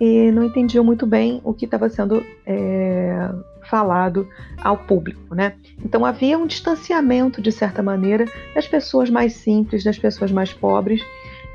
e 0.00 0.30
não 0.30 0.42
entendiam 0.42 0.82
muito 0.82 1.06
bem 1.06 1.38
o 1.44 1.52
que 1.52 1.66
estava 1.66 1.90
sendo 1.90 2.24
é, 2.46 3.28
falado 3.68 4.26
ao 4.56 4.78
público, 4.78 5.34
né? 5.34 5.52
Então 5.84 6.02
havia 6.02 6.38
um 6.38 6.46
distanciamento 6.46 7.42
de 7.42 7.52
certa 7.52 7.82
maneira 7.82 8.24
das 8.54 8.66
pessoas 8.66 9.10
mais 9.10 9.34
simples, 9.34 9.84
das 9.84 9.98
pessoas 9.98 10.32
mais 10.32 10.50
pobres, 10.50 11.02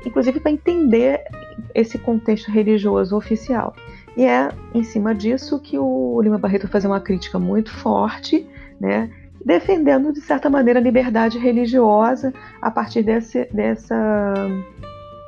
inclusive 0.06 0.38
para 0.38 0.52
entender 0.52 1.20
esse 1.74 1.98
contexto 1.98 2.48
religioso 2.48 3.16
oficial. 3.16 3.74
E 4.16 4.24
é 4.24 4.50
em 4.74 4.84
cima 4.84 5.14
disso 5.14 5.58
que 5.58 5.78
o 5.78 6.20
Lima 6.22 6.38
Barreto 6.38 6.68
faz 6.68 6.84
uma 6.84 7.00
crítica 7.00 7.38
muito 7.38 7.70
forte, 7.70 8.46
né? 8.82 9.08
defendendo 9.44 10.12
de 10.12 10.20
certa 10.20 10.50
maneira 10.50 10.78
a 10.78 10.82
liberdade 10.82 11.38
religiosa 11.38 12.32
a 12.60 12.70
partir 12.70 13.02
desse, 13.02 13.44
dessa 13.52 14.46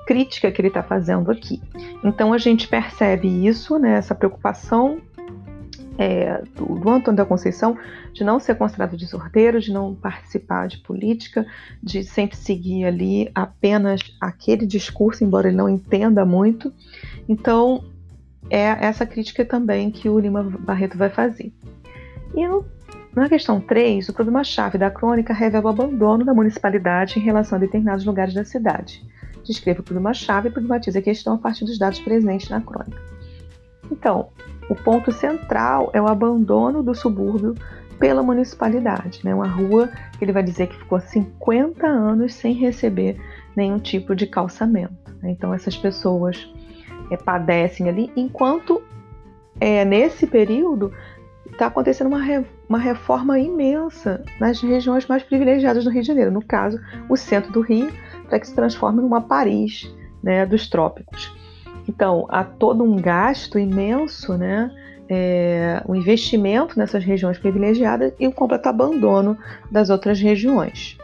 crítica 0.07 0.51
que 0.51 0.61
ele 0.61 0.69
está 0.69 0.83
fazendo 0.83 1.31
aqui. 1.31 1.61
Então 2.03 2.33
a 2.33 2.39
gente 2.39 2.69
percebe 2.69 3.29
isso, 3.47 3.79
né, 3.79 3.97
essa 3.97 4.15
preocupação 4.15 5.01
é, 5.97 6.43
do, 6.57 6.79
do, 6.79 6.91
Antônio 6.91 7.17
da 7.17 7.25
Conceição 7.25 7.77
de 8.13 8.25
não 8.25 8.41
ser 8.41 8.57
considerado 8.57 8.97
desordeiro, 8.97 9.61
de 9.61 9.73
não 9.73 9.95
participar 9.95 10.67
de 10.67 10.79
política, 10.79 11.47
de 11.83 12.03
sempre 12.03 12.37
seguir 12.37 12.85
ali 12.85 13.31
apenas 13.35 14.01
aquele 14.21 14.67
discurso, 14.67 15.25
embora 15.25 15.49
ele 15.49 15.57
não 15.57 15.69
entenda 15.69 16.25
muito. 16.25 16.73
Então, 17.29 17.85
é 18.51 18.63
essa 18.85 19.07
crítica 19.07 19.45
também 19.45 19.91
que 19.91 20.09
o 20.09 20.19
Lima 20.19 20.43
Barreto 20.43 20.99
vai 20.99 21.11
fazer. 21.11 21.53
E 22.35 22.47
no, 22.47 22.65
na 23.23 23.29
questão 23.29 23.61
3, 23.61 24.09
o 24.09 24.13
problema-chave 24.13 24.77
da 24.77 24.91
crônica 24.91 25.33
revela 25.33 25.67
o 25.67 25.69
abandono 25.69 26.25
da 26.25 26.35
municipalidade 26.35 27.19
em 27.19 27.23
relação 27.23 27.57
a 27.57 27.61
determinados 27.61 28.05
lugares 28.05 28.35
da 28.35 28.45
cidade. 28.45 29.03
descreva 29.45 29.81
o 29.81 29.85
problema-chave 29.85 30.49
e 30.49 30.51
problematiza 30.51 30.99
a 30.99 31.03
questão 31.03 31.35
a 31.35 31.39
partir 31.39 31.65
dos 31.65 31.79
dados 31.79 32.01
presentes 32.01 32.49
na 32.49 32.61
crônica. 32.61 33.01
Então, 33.91 34.29
o 34.69 34.75
ponto 34.75 35.13
central 35.13 35.91
é 35.93 36.01
o 36.01 36.09
abandono 36.09 36.83
do 36.83 36.95
subúrbio 36.95 37.55
pela 37.99 38.23
municipalidade, 38.23 39.21
né? 39.23 39.35
Uma 39.35 39.47
rua 39.47 39.91
que 40.19 40.25
ele 40.25 40.33
vai 40.33 40.43
dizer 40.43 40.69
que 40.69 40.79
ficou 40.79 40.99
50 40.99 41.87
anos 41.87 42.35
sem 42.35 42.55
receber 42.55 43.21
nenhum 43.55 43.79
tipo 43.79 44.15
de 44.15 44.27
calçamento. 44.27 45.13
Né? 45.23 45.31
Então 45.31 45.55
essas 45.55 45.77
pessoas 45.77 46.51
é, 47.11 47.17
padecem 47.17 47.89
ali, 47.89 48.11
enquanto 48.17 48.83
é, 49.61 49.85
nesse 49.85 50.27
período 50.27 50.93
está 51.55 51.67
acontecendo 51.67 52.09
uma, 52.09 52.21
re, 52.21 52.45
uma 52.69 52.79
reforma 52.79 53.39
imensa 53.39 54.23
nas 54.39 54.61
regiões 54.61 55.07
mais 55.07 55.23
privilegiadas 55.23 55.85
do 55.85 55.91
Rio 55.91 56.03
de 56.03 56.09
Janeiro, 56.09 56.31
no 56.31 56.45
caso, 56.45 56.79
o 57.09 57.17
centro 57.17 57.53
do 57.53 57.61
Rio, 57.61 57.91
para 58.29 58.39
que 58.39 58.47
se 58.47 58.55
transforme 58.55 59.01
numa 59.01 59.21
Paris 59.21 59.91
né, 60.23 60.45
dos 60.45 60.69
trópicos. 60.69 61.33
Então, 61.89 62.27
há 62.29 62.45
todo 62.45 62.83
um 62.83 62.97
gasto 62.97 63.59
imenso, 63.59 64.37
né, 64.37 64.71
é, 65.09 65.83
um 65.89 65.95
investimento 65.95 66.79
nessas 66.79 67.05
regiões 67.05 67.39
privilegiadas 67.39 68.13
e 68.19 68.27
o 68.27 68.33
completo 68.33 68.69
abandono 68.69 69.39
das 69.71 69.91
outras 69.91 70.21
regiões. 70.21 70.99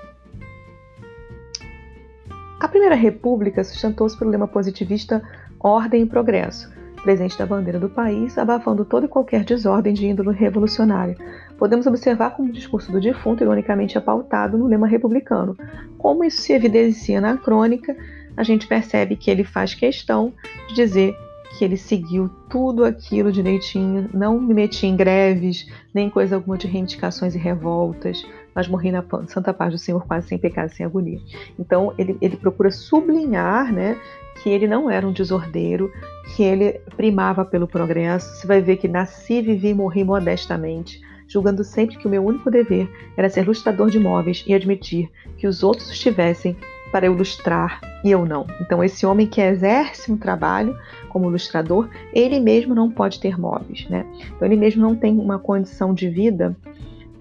A 2.59 2.69
Primeira 2.69 2.95
República 2.95 3.63
sustentou-se 3.65 4.19
pelo 4.19 4.31
lema 4.31 4.49
positivista 4.49 5.23
ordem 5.59 6.03
e 6.03 6.07
progresso, 6.07 6.71
presente 7.03 7.39
na 7.39 7.47
bandeira 7.47 7.79
do 7.79 7.89
país, 7.89 8.37
abafando 8.39 8.85
toda 8.85 9.07
e 9.07 9.09
qualquer 9.09 9.45
desordem 9.45 9.93
de 9.93 10.07
índole 10.07 10.37
revolucionária. 10.37 11.17
Podemos 11.59 11.87
observar 11.87 12.31
como 12.31 12.49
o 12.49 12.53
discurso 12.53 12.91
do 12.91 13.01
defunto, 13.01 13.43
ironicamente, 13.43 13.99
é 13.99 14.01
pautado 14.01 14.57
no 14.57 14.67
lema 14.67 14.87
republicano. 14.87 15.57
Como 15.99 16.25
isso 16.25 16.41
se 16.43 16.53
evidencia 16.53 17.21
na 17.21 17.37
crônica, 17.37 17.97
a 18.37 18.43
gente 18.43 18.67
percebe 18.67 19.17
que 19.17 19.31
ele 19.31 19.45
faz 19.45 19.75
questão 19.75 20.33
de 20.69 20.75
dizer 20.75 21.15
que 21.59 21.65
ele 21.65 21.77
seguiu 21.77 22.31
tudo 22.49 22.85
aquilo 22.85 23.33
direitinho, 23.33 24.09
não 24.15 24.41
me 24.41 24.55
meti 24.55 24.87
em 24.87 24.97
greves, 24.97 25.69
nem 25.93 26.09
coisa 26.09 26.37
alguma 26.37 26.57
de 26.57 26.67
reivindicações 26.67 27.35
e 27.35 27.39
revoltas, 27.39 28.25
mas 28.55 28.69
morri 28.69 28.91
na 28.91 29.05
santa 29.27 29.53
paz 29.53 29.73
do 29.73 29.79
Senhor 29.79 30.07
quase 30.07 30.29
sem 30.29 30.39
pecado, 30.39 30.71
sem 30.71 30.85
agonia. 30.85 31.21
Então 31.59 31.93
ele, 31.99 32.17
ele 32.21 32.37
procura 32.37 32.71
sublinhar 32.71 33.73
né, 33.73 33.99
que 34.43 34.49
ele 34.49 34.67
não 34.67 34.91
era 34.91 35.07
um 35.07 35.13
desordeiro, 35.13 35.93
que 36.35 36.43
ele 36.43 36.81
primava 36.97 37.45
pelo 37.45 37.67
progresso. 37.67 38.37
Você 38.37 38.47
vai 38.47 38.61
ver 38.61 38.77
que 38.77 38.89
nasci, 38.89 39.41
vivi 39.43 39.69
e 39.69 39.75
morri 39.75 40.05
modestamente, 40.05 41.01
julgando 41.27 41.63
sempre 41.63 41.97
que 41.97 42.07
o 42.07 42.11
meu 42.11 42.25
único 42.25 42.51
dever 42.51 42.89
era 43.17 43.29
ser 43.29 43.47
lustrador 43.47 43.91
de 43.91 43.99
móveis 43.99 44.45
e 44.47 44.55
admitir 44.55 45.11
que 45.37 45.47
os 45.47 45.63
outros 45.63 45.91
estivessem 45.91 46.57
para 46.91 47.07
ilustrar 47.07 47.81
e 48.05 48.11
eu 48.11 48.25
não. 48.25 48.47
Então, 48.61 48.83
esse 48.83 49.07
homem 49.07 49.27
que 49.27 49.41
exerce 49.41 50.11
um 50.11 50.17
trabalho 50.17 50.77
como 51.09 51.29
ilustrador, 51.29 51.89
ele 52.13 52.41
mesmo 52.41 52.75
não 52.75 52.91
pode 52.91 53.21
ter 53.21 53.39
móveis, 53.39 53.89
né? 53.89 54.05
Então, 54.35 54.47
ele 54.47 54.57
mesmo 54.57 54.83
não 54.83 54.97
tem 54.97 55.19
uma 55.19 55.39
condição 55.39 55.95
de 55.95 56.09
vida 56.09 56.57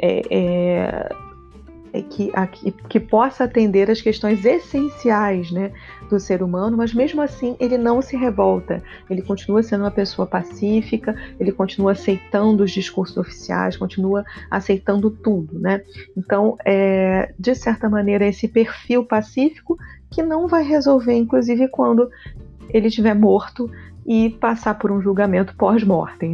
é, 0.01 0.21
é, 0.31 1.09
é 1.91 2.01
que, 2.01 2.31
a, 2.33 2.47
que 2.47 2.99
possa 2.99 3.43
atender 3.43 3.89
as 3.89 4.01
questões 4.01 4.45
essenciais 4.45 5.51
né, 5.51 5.71
do 6.09 6.19
ser 6.19 6.41
humano, 6.41 6.77
mas 6.77 6.93
mesmo 6.93 7.21
assim 7.21 7.55
ele 7.59 7.77
não 7.77 8.01
se 8.01 8.15
revolta, 8.15 8.81
ele 9.09 9.21
continua 9.21 9.61
sendo 9.61 9.83
uma 9.83 9.91
pessoa 9.91 10.25
pacífica, 10.25 11.15
ele 11.39 11.51
continua 11.51 11.91
aceitando 11.91 12.63
os 12.63 12.71
discursos 12.71 13.17
oficiais, 13.17 13.77
continua 13.77 14.23
aceitando 14.49 15.09
tudo. 15.09 15.59
Né? 15.59 15.81
Então, 16.17 16.57
é, 16.65 17.33
de 17.37 17.55
certa 17.55 17.89
maneira, 17.89 18.25
esse 18.25 18.47
perfil 18.47 19.03
pacífico 19.03 19.77
que 20.09 20.23
não 20.23 20.47
vai 20.47 20.63
resolver, 20.63 21.13
inclusive 21.13 21.67
quando 21.67 22.09
ele 22.69 22.87
estiver 22.87 23.13
morto 23.13 23.69
e 24.05 24.29
passar 24.29 24.77
por 24.77 24.91
um 24.91 25.01
julgamento 25.01 25.55
pós-mortem. 25.55 26.33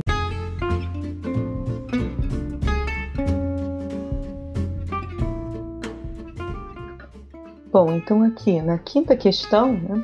Bom, 7.76 7.92
então 7.92 8.24
aqui 8.24 8.62
na 8.62 8.78
quinta 8.78 9.18
questão, 9.18 9.74
né, 9.74 10.02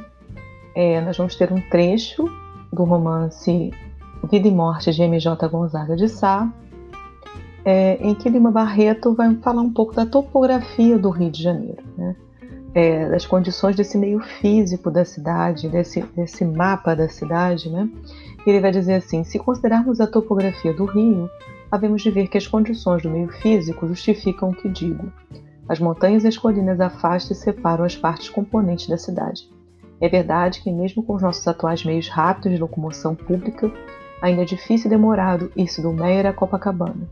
é, 0.76 1.00
nós 1.00 1.16
vamos 1.16 1.38
ter 1.38 1.54
um 1.54 1.62
trecho 1.70 2.26
do 2.70 2.84
romance 2.84 3.72
Vida 4.30 4.46
e 4.46 4.52
Morte 4.52 4.92
de 4.92 5.02
M.J. 5.02 5.48
Gonzaga 5.48 5.96
de 5.96 6.10
Sá, 6.10 6.52
é, 7.64 7.96
em 8.06 8.14
que 8.14 8.28
Lima 8.28 8.52
Barreto 8.52 9.14
vai 9.14 9.34
falar 9.36 9.62
um 9.62 9.72
pouco 9.72 9.94
da 9.94 10.06
topografia 10.06 11.00
do 11.00 11.10
Rio 11.10 11.32
de 11.32 11.42
Janeiro, 11.42 11.82
né, 11.98 12.14
é, 12.76 13.10
das 13.10 13.26
condições 13.26 13.74
desse 13.74 13.98
meio 13.98 14.20
físico 14.20 14.92
da 14.92 15.06
cidade, 15.06 15.70
desse, 15.70 16.02
desse 16.14 16.44
mapa 16.44 16.94
da 16.94 17.08
cidade. 17.08 17.70
Né, 17.70 17.88
ele 18.46 18.60
vai 18.60 18.72
dizer 18.72 18.96
assim: 18.96 19.24
se 19.24 19.40
considerarmos 19.40 20.02
a 20.02 20.08
topografia 20.08 20.74
do 20.74 20.84
Rio, 20.84 21.30
havemos 21.72 22.02
de 22.02 22.12
ver 22.12 22.28
que 22.28 22.38
as 22.38 22.46
condições 22.46 23.02
do 23.02 23.10
meio 23.10 23.30
físico 23.30 23.88
justificam 23.88 24.50
o 24.50 24.54
que 24.54 24.68
digo. 24.68 25.10
As 25.72 25.80
montanhas 25.80 26.26
e 26.26 26.28
as 26.28 26.38
colinas 26.38 26.82
afastam 26.82 27.32
e 27.32 27.40
separam 27.40 27.86
as 27.86 27.96
partes 27.96 28.28
componentes 28.28 28.90
da 28.90 28.98
cidade. 28.98 29.50
É 30.02 30.10
verdade 30.10 30.60
que, 30.60 30.70
mesmo 30.70 31.02
com 31.02 31.16
os 31.16 31.22
nossos 31.22 31.48
atuais 31.48 31.86
meios 31.86 32.10
rápidos 32.10 32.52
de 32.52 32.58
locomoção 32.58 33.16
pública, 33.16 33.72
ainda 34.22 34.42
é 34.42 34.46
difícil 34.46 34.88
e 34.88 34.90
demorado 34.90 35.50
ir-se 35.56 35.82
do 35.82 35.94
Meyer 35.94 36.26
a 36.26 36.34
Copacabana. 36.34 37.08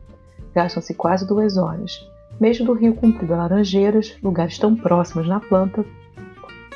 Gastam-se 0.53 0.93
quase 0.93 1.25
duas 1.25 1.55
horas. 1.55 2.05
Mesmo 2.37 2.65
do 2.65 2.73
Rio 2.73 2.93
Comprido 2.95 3.33
a 3.33 3.37
Laranjeiras, 3.37 4.17
lugares 4.21 4.59
tão 4.59 4.75
próximos 4.75 5.25
na 5.25 5.39
planta, 5.39 5.85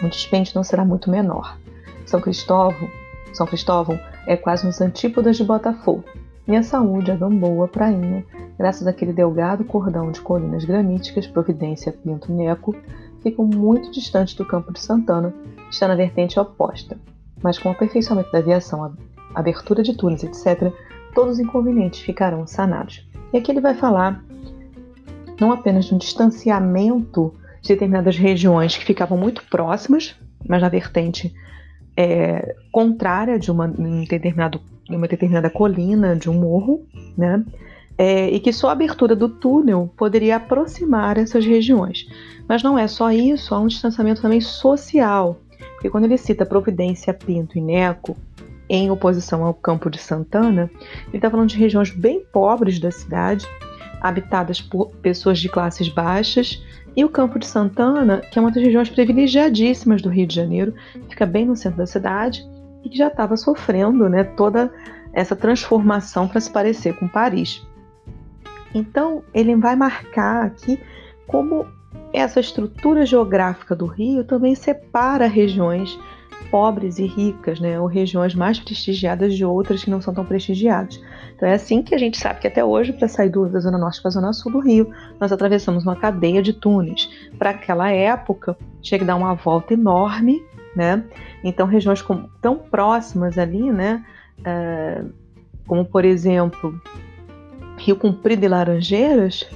o 0.01 0.07
dispêndio 0.07 0.53
não 0.55 0.63
será 0.63 0.85
muito 0.85 1.11
menor. 1.11 1.57
São 2.05 2.21
Cristóvão, 2.21 2.89
São 3.33 3.45
Cristóvão 3.45 3.99
é 4.25 4.37
quase 4.37 4.65
nos 4.65 4.79
antípodas 4.79 5.35
de 5.35 5.43
Botafogo, 5.43 6.05
minha 6.45 6.61
saúde 6.61 7.11
é 7.11 7.15
tão 7.15 7.29
boa, 7.29 7.67
prainha, 7.67 8.25
graças 8.57 8.85
àquele 8.85 9.13
delgado 9.13 9.63
cordão 9.63 10.11
de 10.11 10.19
colinas 10.19 10.65
graníticas, 10.65 11.25
Providência, 11.25 11.91
Pinto 11.91 12.33
Neco, 12.33 12.75
ficam 13.21 13.45
muito 13.45 13.89
distantes 13.91 14.33
do 14.35 14.45
campo 14.45 14.73
de 14.73 14.81
Santana, 14.81 15.33
está 15.69 15.87
na 15.87 15.95
vertente 15.95 16.37
oposta. 16.37 16.97
Mas 17.41 17.57
com 17.57 17.69
o 17.69 17.71
aperfeiçoamento 17.71 18.31
da 18.31 18.39
aviação, 18.39 18.83
a 18.83 18.91
abertura 19.33 19.81
de 19.81 19.95
túneis, 19.95 20.23
etc., 20.23 20.73
todos 21.15 21.33
os 21.33 21.39
inconvenientes 21.39 22.01
ficarão 22.01 22.45
sanados. 22.45 23.07
E 23.31 23.37
aqui 23.37 23.51
ele 23.51 23.61
vai 23.61 23.73
falar 23.73 24.23
não 25.39 25.51
apenas 25.51 25.85
de 25.85 25.95
um 25.95 25.97
distanciamento 25.97 27.33
de 27.61 27.69
determinadas 27.69 28.17
regiões 28.17 28.75
que 28.75 28.83
ficavam 28.83 29.17
muito 29.17 29.43
próximas, 29.49 30.15
mas 30.47 30.61
na 30.61 30.69
vertente 30.69 31.33
é, 31.95 32.55
contrária 32.71 33.39
de 33.39 33.49
uma, 33.49 33.65
um 33.65 34.03
determinado 34.03 34.59
em 34.89 34.95
uma 34.95 35.07
determinada 35.07 35.49
colina 35.49 36.15
de 36.15 36.29
um 36.29 36.33
morro, 36.33 36.85
né? 37.17 37.43
É, 37.97 38.29
e 38.29 38.39
que 38.39 38.51
só 38.51 38.69
a 38.69 38.71
abertura 38.71 39.15
do 39.15 39.29
túnel 39.29 39.91
poderia 39.95 40.37
aproximar 40.37 41.17
essas 41.17 41.45
regiões. 41.45 42.07
Mas 42.47 42.63
não 42.63 42.77
é 42.77 42.87
só 42.87 43.11
isso, 43.11 43.53
há 43.53 43.59
um 43.59 43.67
distanciamento 43.67 44.21
também 44.21 44.41
social, 44.41 45.39
porque 45.73 45.89
quando 45.89 46.05
ele 46.05 46.17
cita 46.17 46.45
Providência, 46.45 47.13
Pinto 47.13 47.57
e 47.57 47.61
Neco, 47.61 48.17
em 48.69 48.89
oposição 48.89 49.43
ao 49.43 49.53
Campo 49.53 49.89
de 49.89 49.99
Santana, 49.99 50.71
ele 51.09 51.17
está 51.17 51.29
falando 51.29 51.49
de 51.49 51.57
regiões 51.57 51.91
bem 51.91 52.21
pobres 52.31 52.79
da 52.79 52.89
cidade, 52.89 53.45
habitadas 54.01 54.61
por 54.61 54.89
pessoas 55.01 55.39
de 55.39 55.49
classes 55.49 55.87
baixas, 55.87 56.63
e 56.95 57.03
o 57.03 57.09
Campo 57.09 57.39
de 57.39 57.45
Santana, 57.45 58.19
que 58.19 58.37
é 58.37 58.41
uma 58.41 58.51
das 58.51 58.63
regiões 58.63 58.89
privilegiadíssimas 58.89 60.01
do 60.01 60.09
Rio 60.09 60.27
de 60.27 60.35
Janeiro, 60.35 60.73
fica 61.09 61.25
bem 61.25 61.45
no 61.45 61.55
centro 61.55 61.79
da 61.79 61.87
cidade, 61.87 62.45
e 62.83 62.89
que 62.89 62.97
já 62.97 63.07
estava 63.07 63.37
sofrendo 63.37 64.09
né, 64.09 64.23
toda 64.23 64.71
essa 65.13 65.35
transformação 65.35 66.27
para 66.27 66.41
se 66.41 66.51
parecer 66.51 66.97
com 66.97 67.07
Paris. 67.07 67.65
Então, 68.73 69.23
ele 69.33 69.55
vai 69.55 69.75
marcar 69.75 70.45
aqui 70.45 70.79
como 71.27 71.65
essa 72.11 72.39
estrutura 72.39 73.05
geográfica 73.05 73.75
do 73.75 73.85
Rio 73.85 74.23
também 74.23 74.55
separa 74.55 75.27
regiões 75.27 75.97
pobres 76.51 76.99
e 76.99 77.05
ricas, 77.05 77.59
né, 77.59 77.79
ou 77.79 77.87
regiões 77.87 78.35
mais 78.35 78.59
prestigiadas 78.59 79.35
de 79.35 79.45
outras 79.45 79.83
que 79.83 79.89
não 79.89 80.01
são 80.01 80.13
tão 80.13 80.25
prestigiadas. 80.25 81.01
Então 81.35 81.47
é 81.47 81.53
assim 81.53 81.81
que 81.81 81.95
a 81.95 81.97
gente 81.97 82.17
sabe 82.17 82.41
que 82.41 82.47
até 82.47 82.63
hoje, 82.63 82.93
para 82.93 83.07
sair 83.07 83.29
da 83.29 83.59
Zona 83.59 83.77
Norte 83.77 84.01
para 84.01 84.09
a 84.09 84.11
Zona 84.11 84.33
Sul 84.33 84.51
do 84.51 84.59
Rio, 84.59 84.91
nós 85.19 85.31
atravessamos 85.31 85.83
uma 85.83 85.95
cadeia 85.95 86.43
de 86.43 86.53
túneis. 86.53 87.09
Para 87.39 87.51
aquela 87.51 87.89
época, 87.89 88.55
tinha 88.81 88.99
que 88.99 89.05
dar 89.05 89.15
uma 89.15 89.33
volta 89.33 89.73
enorme 89.73 90.43
né? 90.75 91.03
Então 91.43 91.67
regiões 91.67 92.01
com, 92.01 92.27
tão 92.41 92.57
próximas 92.57 93.37
ali, 93.37 93.71
né? 93.71 94.05
Uh, 94.39 95.11
como 95.67 95.85
por 95.85 96.03
exemplo 96.05 96.79
Rio 97.77 97.95
Comprido 97.95 98.45
e 98.45 98.47
Laranjeiras, 98.47 99.47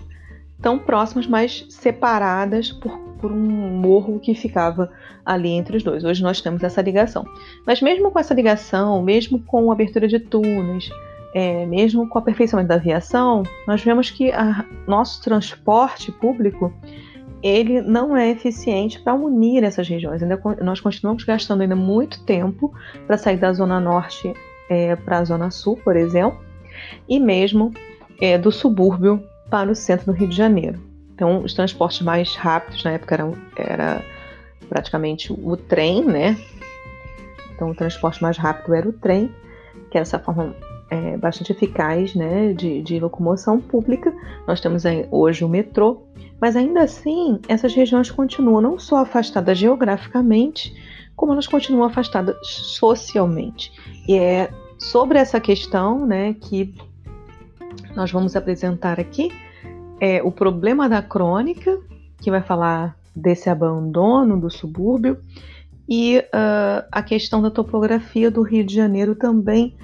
tão 0.61 0.77
próximas, 0.79 1.27
mas 1.27 1.65
separadas 1.69 2.71
por, 2.71 2.97
por 3.19 3.31
um 3.31 3.37
morro 3.37 4.19
que 4.19 4.33
ficava 4.33 4.91
ali 5.25 5.49
entre 5.49 5.77
os 5.77 5.83
dois. 5.83 6.03
Hoje 6.03 6.23
nós 6.23 6.41
temos 6.41 6.63
essa 6.63 6.81
ligação. 6.81 7.25
Mas 7.65 7.81
mesmo 7.81 8.11
com 8.11 8.19
essa 8.19 8.33
ligação, 8.33 9.01
mesmo 9.01 9.39
com 9.39 9.69
a 9.69 9.73
abertura 9.73 10.07
de 10.07 10.19
túneis, 10.19 10.89
é, 11.33 11.65
mesmo 11.65 12.07
com 12.07 12.17
o 12.17 12.21
aperfeiçoamento 12.21 12.69
da 12.69 12.75
aviação, 12.75 13.43
nós 13.67 13.83
vemos 13.83 14.09
que 14.09 14.31
a, 14.31 14.65
nosso 14.87 15.21
transporte 15.21 16.11
público 16.11 16.73
ele 17.41 17.81
não 17.81 18.15
é 18.15 18.29
eficiente 18.29 18.99
para 18.99 19.13
unir 19.13 19.63
essas 19.63 19.87
regiões. 19.87 20.21
Ainda, 20.21 20.39
nós 20.61 20.79
continuamos 20.79 21.23
gastando 21.23 21.61
ainda 21.61 21.75
muito 21.75 22.23
tempo 22.23 22.73
para 23.05 23.17
sair 23.17 23.37
da 23.37 23.53
zona 23.53 23.79
norte 23.79 24.33
é, 24.69 24.95
para 24.95 25.19
a 25.19 25.23
zona 25.23 25.51
sul, 25.51 25.77
por 25.83 25.95
exemplo, 25.95 26.39
e 27.07 27.19
mesmo 27.19 27.73
é, 28.19 28.37
do 28.37 28.51
subúrbio 28.51 29.23
para 29.49 29.71
o 29.71 29.75
centro 29.75 30.07
do 30.07 30.11
Rio 30.11 30.27
de 30.27 30.35
Janeiro. 30.35 30.79
Então, 31.13 31.43
os 31.43 31.53
transportes 31.53 32.01
mais 32.01 32.35
rápidos 32.35 32.83
na 32.83 32.91
época 32.91 33.15
eram, 33.15 33.33
era 33.55 34.03
praticamente 34.69 35.31
o 35.31 35.55
trem, 35.57 36.03
né? 36.03 36.37
Então, 37.55 37.71
o 37.71 37.75
transporte 37.75 38.21
mais 38.21 38.37
rápido 38.37 38.75
era 38.75 38.87
o 38.87 38.93
trem, 38.93 39.33
que 39.89 39.97
é 39.97 40.01
essa 40.01 40.19
forma 40.19 40.55
é, 40.89 41.17
bastante 41.17 41.51
eficaz 41.51 42.15
né, 42.15 42.53
de, 42.53 42.81
de 42.81 42.99
locomoção 42.99 43.59
pública. 43.59 44.13
Nós 44.47 44.59
temos 44.61 44.83
hoje 45.11 45.43
o 45.43 45.49
metrô, 45.49 46.03
mas 46.39 46.55
ainda 46.55 46.81
assim, 46.81 47.39
essas 47.47 47.73
regiões 47.73 48.09
continuam 48.11 48.61
não 48.61 48.79
só 48.79 48.97
afastadas 48.97 49.57
geograficamente, 49.57 50.73
como 51.15 51.31
elas 51.31 51.47
continuam 51.47 51.85
afastadas 51.85 52.35
socialmente. 52.43 53.71
E 54.07 54.17
é 54.17 54.49
sobre 54.77 55.17
essa 55.17 55.39
questão 55.39 56.05
né, 56.05 56.33
que 56.33 56.73
nós 57.95 58.11
vamos 58.11 58.35
apresentar 58.35 58.99
aqui 58.99 59.31
é, 59.99 60.21
o 60.21 60.31
problema 60.31 60.87
da 60.87 61.01
crônica, 61.01 61.79
que 62.21 62.29
vai 62.29 62.41
falar 62.41 62.95
desse 63.15 63.49
abandono 63.49 64.39
do 64.39 64.49
subúrbio, 64.51 65.17
e 65.89 66.17
uh, 66.19 66.85
a 66.91 67.01
questão 67.01 67.41
da 67.41 67.49
topografia 67.49 68.29
do 68.29 68.41
Rio 68.41 68.63
de 68.63 68.75
Janeiro 68.75 69.15
também 69.15 69.75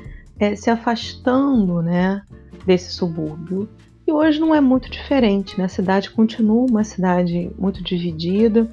é, 0.43 0.55
se 0.55 0.69
afastando 0.69 1.81
né, 1.81 2.21
desse 2.65 2.91
subúrbio. 2.91 3.69
E 4.05 4.11
hoje 4.11 4.39
não 4.39 4.53
é 4.53 4.59
muito 4.59 4.89
diferente, 4.89 5.57
né? 5.57 5.65
a 5.65 5.69
cidade 5.69 6.09
continua 6.09 6.69
uma 6.69 6.83
cidade 6.83 7.49
muito 7.57 7.81
dividida, 7.81 8.69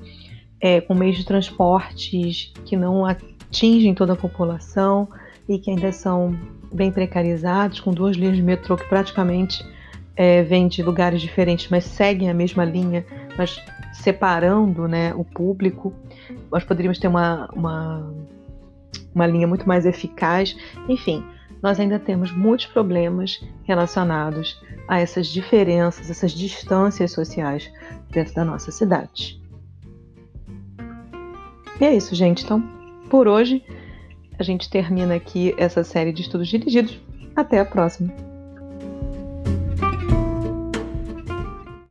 é, 0.60 0.80
com 0.80 0.94
meios 0.94 1.16
de 1.16 1.24
transportes 1.24 2.52
que 2.64 2.76
não 2.76 3.06
atingem 3.06 3.94
toda 3.94 4.14
a 4.14 4.16
população 4.16 5.08
e 5.48 5.58
que 5.58 5.70
ainda 5.70 5.92
são 5.92 6.36
bem 6.72 6.90
precarizados, 6.90 7.78
com 7.80 7.92
duas 7.92 8.16
linhas 8.16 8.36
de 8.36 8.42
metrô 8.42 8.76
que 8.76 8.88
praticamente 8.88 9.64
é, 10.16 10.42
vêm 10.42 10.66
de 10.66 10.82
lugares 10.82 11.20
diferentes, 11.20 11.68
mas 11.70 11.84
seguem 11.84 12.28
a 12.28 12.34
mesma 12.34 12.64
linha, 12.64 13.06
mas 13.38 13.62
separando 13.92 14.88
né, 14.88 15.14
o 15.14 15.24
público. 15.24 15.92
Nós 16.50 16.64
poderíamos 16.64 16.98
ter 16.98 17.06
uma, 17.06 17.48
uma, 17.54 18.12
uma 19.14 19.26
linha 19.26 19.46
muito 19.46 19.66
mais 19.66 19.86
eficaz. 19.86 20.56
Enfim, 20.88 21.24
nós 21.62 21.78
ainda 21.78 21.98
temos 21.98 22.32
muitos 22.32 22.66
problemas 22.66 23.42
relacionados 23.64 24.60
a 24.88 24.98
essas 25.00 25.26
diferenças, 25.26 26.10
essas 26.10 26.32
distâncias 26.32 27.12
sociais 27.12 27.70
dentro 28.10 28.34
da 28.34 28.44
nossa 28.44 28.70
cidade. 28.70 29.40
E 31.80 31.84
é 31.84 31.94
isso, 31.94 32.14
gente. 32.14 32.44
Então, 32.44 32.60
por 33.08 33.26
hoje, 33.26 33.64
a 34.38 34.42
gente 34.42 34.68
termina 34.68 35.14
aqui 35.14 35.54
essa 35.56 35.84
série 35.84 36.12
de 36.12 36.22
estudos 36.22 36.48
dirigidos. 36.48 37.00
Até 37.34 37.58
a 37.58 37.64
próxima! 37.64 38.29